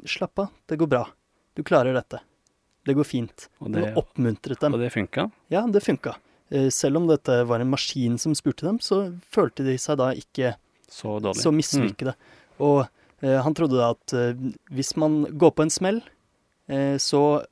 slapp 0.09 0.39
av, 0.47 0.53
det 0.71 0.79
går 0.81 0.91
bra, 0.93 1.03
du 1.57 1.63
klarer 1.67 1.97
dette. 1.97 2.21
Det 2.87 2.95
går 2.95 3.07
fint. 3.09 3.49
Og 3.65 3.73
det, 3.75 3.89
oppmuntret 3.99 4.61
dem. 4.63 4.77
og 4.77 4.81
det 4.83 4.93
funka. 4.95 5.27
Ja, 5.51 5.65
det 5.67 5.83
funka. 5.83 6.15
Eh, 6.55 6.69
Selv 6.71 7.01
om 7.01 7.09
dette 7.11 7.41
var 7.49 7.61
en 7.61 7.73
maskin 7.73 8.19
som 8.23 8.35
spurte 8.39 8.63
dem, 8.69 8.79
så 8.79 9.09
følte 9.35 9.65
de 9.67 9.75
seg 9.83 9.99
da 9.99 10.13
ikke 10.15 10.53
Så 10.89 11.17
dårlig. 11.19 11.43
så 11.43 11.51
mislykkede. 11.51 12.15
Og 12.63 12.85
eh, 13.25 13.41
han 13.43 13.55
trodde 13.59 13.81
da 13.81 13.91
at 13.97 14.15
eh, 14.15 14.39
hvis 14.71 14.95
man 14.97 15.25
går 15.35 15.57
på 15.59 15.67
en 15.67 15.75
smell, 15.75 15.99
eh, 16.71 16.95
så 17.03 17.43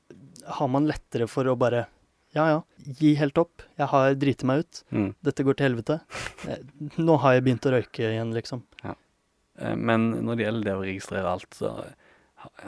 har 0.45 0.71
man 0.71 0.87
lettere 0.87 1.27
for 1.27 1.43
å 1.51 1.57
bare 1.59 1.87
Ja 2.35 2.45
ja, 2.51 2.57
gi 2.99 3.13
helt 3.19 3.37
opp. 3.39 3.63
Jeg 3.79 3.87
har 3.93 4.17
driti 4.19 4.47
meg 4.47 4.65
ut. 4.65 4.81
Mm. 4.91 5.11
Dette 5.23 5.45
går 5.47 5.57
til 5.57 5.71
helvete. 5.71 6.01
Eh, 6.45 6.59
nå 7.01 7.15
har 7.23 7.33
jeg 7.33 7.41
begynt 7.41 7.65
å 7.65 7.71
røyke 7.73 8.03
igjen, 8.05 8.29
liksom. 8.35 8.59
Ja. 8.83 8.91
Men 9.81 10.11
når 10.27 10.35
det 10.37 10.43
gjelder 10.43 10.67
det 10.67 10.73
å 10.77 10.83
registrere 10.83 11.31
alt, 11.31 11.55
så 11.57 11.71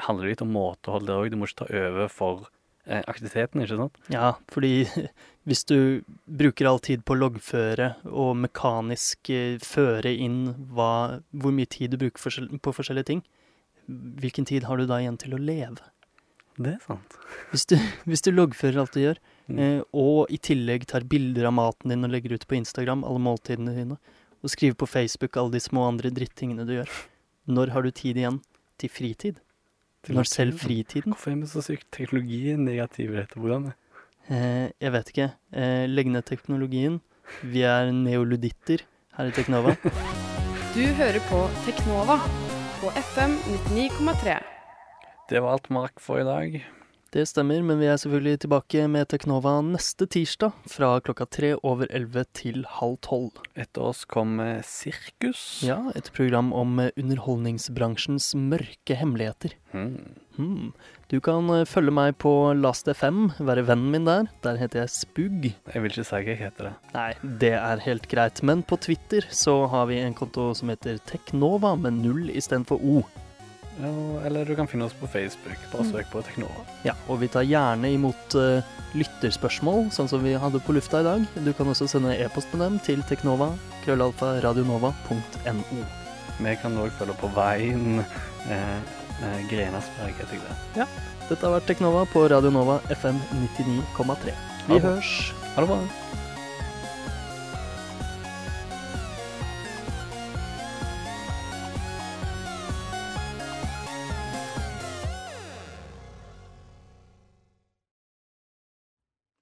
handler 0.08 0.26
det 0.26 0.32
litt 0.32 0.42
om 0.42 0.54
måtehold 0.56 1.06
der 1.06 1.22
òg. 1.22 1.32
Du 1.32 1.38
må 1.38 1.46
ikke 1.46 1.60
ta 1.62 1.68
over 1.78 2.10
for 2.12 2.48
eh, 2.86 3.04
aktiviteten, 3.06 3.62
ikke 3.64 3.80
sant? 3.80 4.00
Ja, 4.14 4.34
fordi 4.54 4.88
hvis 5.48 5.64
du 5.70 5.78
bruker 6.26 6.70
all 6.70 6.82
tid 6.84 7.06
på 7.06 7.16
å 7.16 7.22
loggføre 7.22 7.92
og 8.10 8.34
mekanisk 8.48 9.32
eh, 9.34 9.60
føre 9.64 10.14
inn 10.14 10.42
hva, 10.74 11.20
hvor 11.32 11.56
mye 11.56 11.70
tid 11.70 11.94
du 11.94 12.02
bruker 12.02 12.24
forskjell, 12.24 12.50
på 12.58 12.76
forskjellige 12.80 13.12
ting, 13.12 13.24
hvilken 13.88 14.48
tid 14.48 14.68
har 14.68 14.80
du 14.80 14.88
da 14.90 15.00
igjen 15.04 15.20
til 15.22 15.38
å 15.38 15.42
leve? 15.42 15.92
Det 16.58 16.74
er 16.74 16.84
sant. 16.84 17.18
Hvis 17.54 17.68
du, 17.70 17.78
hvis 18.10 18.26
du 18.26 18.34
loggfører 18.34 18.82
alt 18.84 18.98
du 18.98 19.04
gjør, 19.04 19.22
Mm. 19.48 19.60
eh, 19.64 19.82
og 19.96 20.32
i 20.34 20.40
tillegg 20.44 20.86
tar 20.90 21.08
bilder 21.08 21.48
av 21.50 21.56
maten 21.56 21.94
din 21.94 22.04
og 22.04 22.12
legger 22.12 22.36
ut 22.36 22.48
på 22.48 22.58
Instagram, 22.60 23.06
alle 23.08 23.24
måltidene 23.24 23.76
dine, 23.76 23.98
og 24.44 24.54
skriver 24.54 24.78
på 24.80 24.90
Facebook 24.90 25.38
alle 25.38 25.56
de 25.56 25.64
små 25.64 25.88
andre 25.88 26.12
drittingene 26.14 26.68
du 26.68 26.76
gjør, 26.78 26.96
når 27.48 27.74
har 27.74 27.86
du 27.86 27.92
tid 27.92 28.20
igjen 28.20 28.42
til 28.78 28.92
fritid? 28.92 29.42
Til 30.06 30.16
Når 30.16 30.28
selv 30.30 30.60
fritiden? 30.62 31.12
Hvorfor 31.12 31.34
er 31.34 31.40
vi 31.42 31.50
så 31.50 31.64
sykt 31.66 31.88
teknologi 31.92 32.56
negativ 32.56 33.16
dette 33.16 33.40
programmet? 33.40 33.76
Eh, 34.28 34.70
jeg 34.84 34.94
vet 34.94 35.12
ikke. 35.12 35.30
Eh, 35.56 35.88
legg 35.88 36.12
ned 36.12 36.28
teknologien. 36.28 37.00
Vi 37.44 37.64
er 37.68 37.92
neoluditter 37.92 38.84
her 39.18 39.32
i 39.32 39.36
Teknova. 39.36 39.76
Du 40.78 40.84
hører 40.94 41.18
på 41.26 41.40
Teknova 41.66 42.20
på 42.78 42.92
FM 42.94 43.32
99,3. 43.74 44.36
Det 45.32 45.40
var 45.42 45.56
alt 45.56 45.72
rakk 45.74 46.04
for 46.04 46.22
i 46.22 46.28
dag. 46.28 46.60
Det 47.14 47.24
stemmer, 47.30 47.62
men 47.64 47.80
vi 47.80 47.88
er 47.88 47.96
selvfølgelig 48.02 48.42
tilbake 48.44 48.84
med 48.92 49.08
Teknova 49.08 49.54
neste 49.64 50.04
tirsdag 50.12 50.52
fra 50.68 50.90
klokka 51.00 51.24
tre 51.32 51.54
over 51.56 51.88
elleve 51.88 52.26
til 52.36 52.66
halv 52.78 52.98
tolv. 53.06 53.38
Etter 53.56 53.86
oss 53.94 54.02
kommer 54.12 54.60
Sirkus. 54.68 55.64
Ja, 55.64 55.80
et 55.96 56.10
program 56.18 56.50
om 56.52 56.76
eh, 56.84 56.92
underholdningsbransjens 57.00 58.34
mørke 58.36 58.98
hemmeligheter. 59.00 59.56
Hmm. 59.72 60.18
Hmm. 60.36 60.74
Du 61.08 61.22
kan 61.24 61.48
eh, 61.56 61.64
følge 61.70 61.94
meg 61.96 62.18
på 62.20 62.34
Last.fm, 62.60 63.22
være 63.40 63.64
vennen 63.70 63.94
min 63.96 64.10
der. 64.10 64.28
Der 64.44 64.60
heter 64.60 64.84
jeg 64.84 64.92
Spugg. 64.92 65.48
Jeg 65.48 65.84
vil 65.84 65.94
ikke 65.94 66.04
si 66.10 66.18
hva 66.18 66.26
jeg 66.28 66.42
heter 66.42 66.70
det. 66.70 66.74
Nei, 66.98 67.12
det 67.46 67.54
er 67.62 67.86
helt 67.88 68.10
greit. 68.12 68.44
Men 68.44 68.66
på 68.68 68.80
Twitter 68.84 69.24
så 69.32 69.62
har 69.72 69.88
vi 69.88 70.02
en 70.04 70.18
konto 70.18 70.50
som 70.60 70.76
heter 70.76 71.00
Teknova, 71.08 71.78
med 71.80 72.02
null 72.04 72.28
istedenfor 72.36 72.84
O. 72.84 73.00
Ja, 73.78 73.92
eller 74.26 74.46
du 74.46 74.56
kan 74.58 74.68
finne 74.70 74.88
oss 74.88 74.96
på 74.98 75.10
Facebook. 75.12 75.60
Bare 75.72 75.86
søk 75.86 76.10
på 76.12 76.24
Teknova. 76.26 76.66
Ja, 76.88 76.96
og 77.08 77.22
vi 77.22 77.30
tar 77.30 77.46
gjerne 77.46 77.92
imot 77.94 78.38
uh, 78.40 78.66
lytterspørsmål, 78.98 79.92
sånn 79.94 80.10
som 80.10 80.24
vi 80.26 80.34
hadde 80.40 80.62
på 80.66 80.74
lufta 80.78 81.04
i 81.04 81.08
dag. 81.08 81.28
Du 81.46 81.52
kan 81.58 81.70
også 81.70 81.90
sende 81.92 82.16
e-post 82.18 82.54
med 82.56 82.66
dem 82.66 82.82
til 82.86 83.06
teknova, 83.10 83.52
krøllalfa, 83.86 84.38
radionova.no. 84.46 85.82
Vi 86.38 86.56
kan 86.62 86.78
òg 86.78 86.92
følge 86.98 87.16
på 87.18 87.30
veien. 87.34 88.02
Eh, 88.48 88.78
eh, 89.26 89.40
Grenasberg 89.50 90.14
heter 90.20 90.44
det. 90.44 90.58
Ja. 90.84 90.86
Dette 91.28 91.42
har 91.44 91.58
vært 91.58 91.66
Teknova 91.68 92.06
på 92.08 92.28
Radio 92.32 92.54
Nova 92.54 92.78
FM 92.94 93.18
99,3. 93.58 94.36
Vi 94.70 94.78
hørs. 94.84 95.16
Ha 95.56 95.66
det 95.66 95.72
bra. 95.72 95.82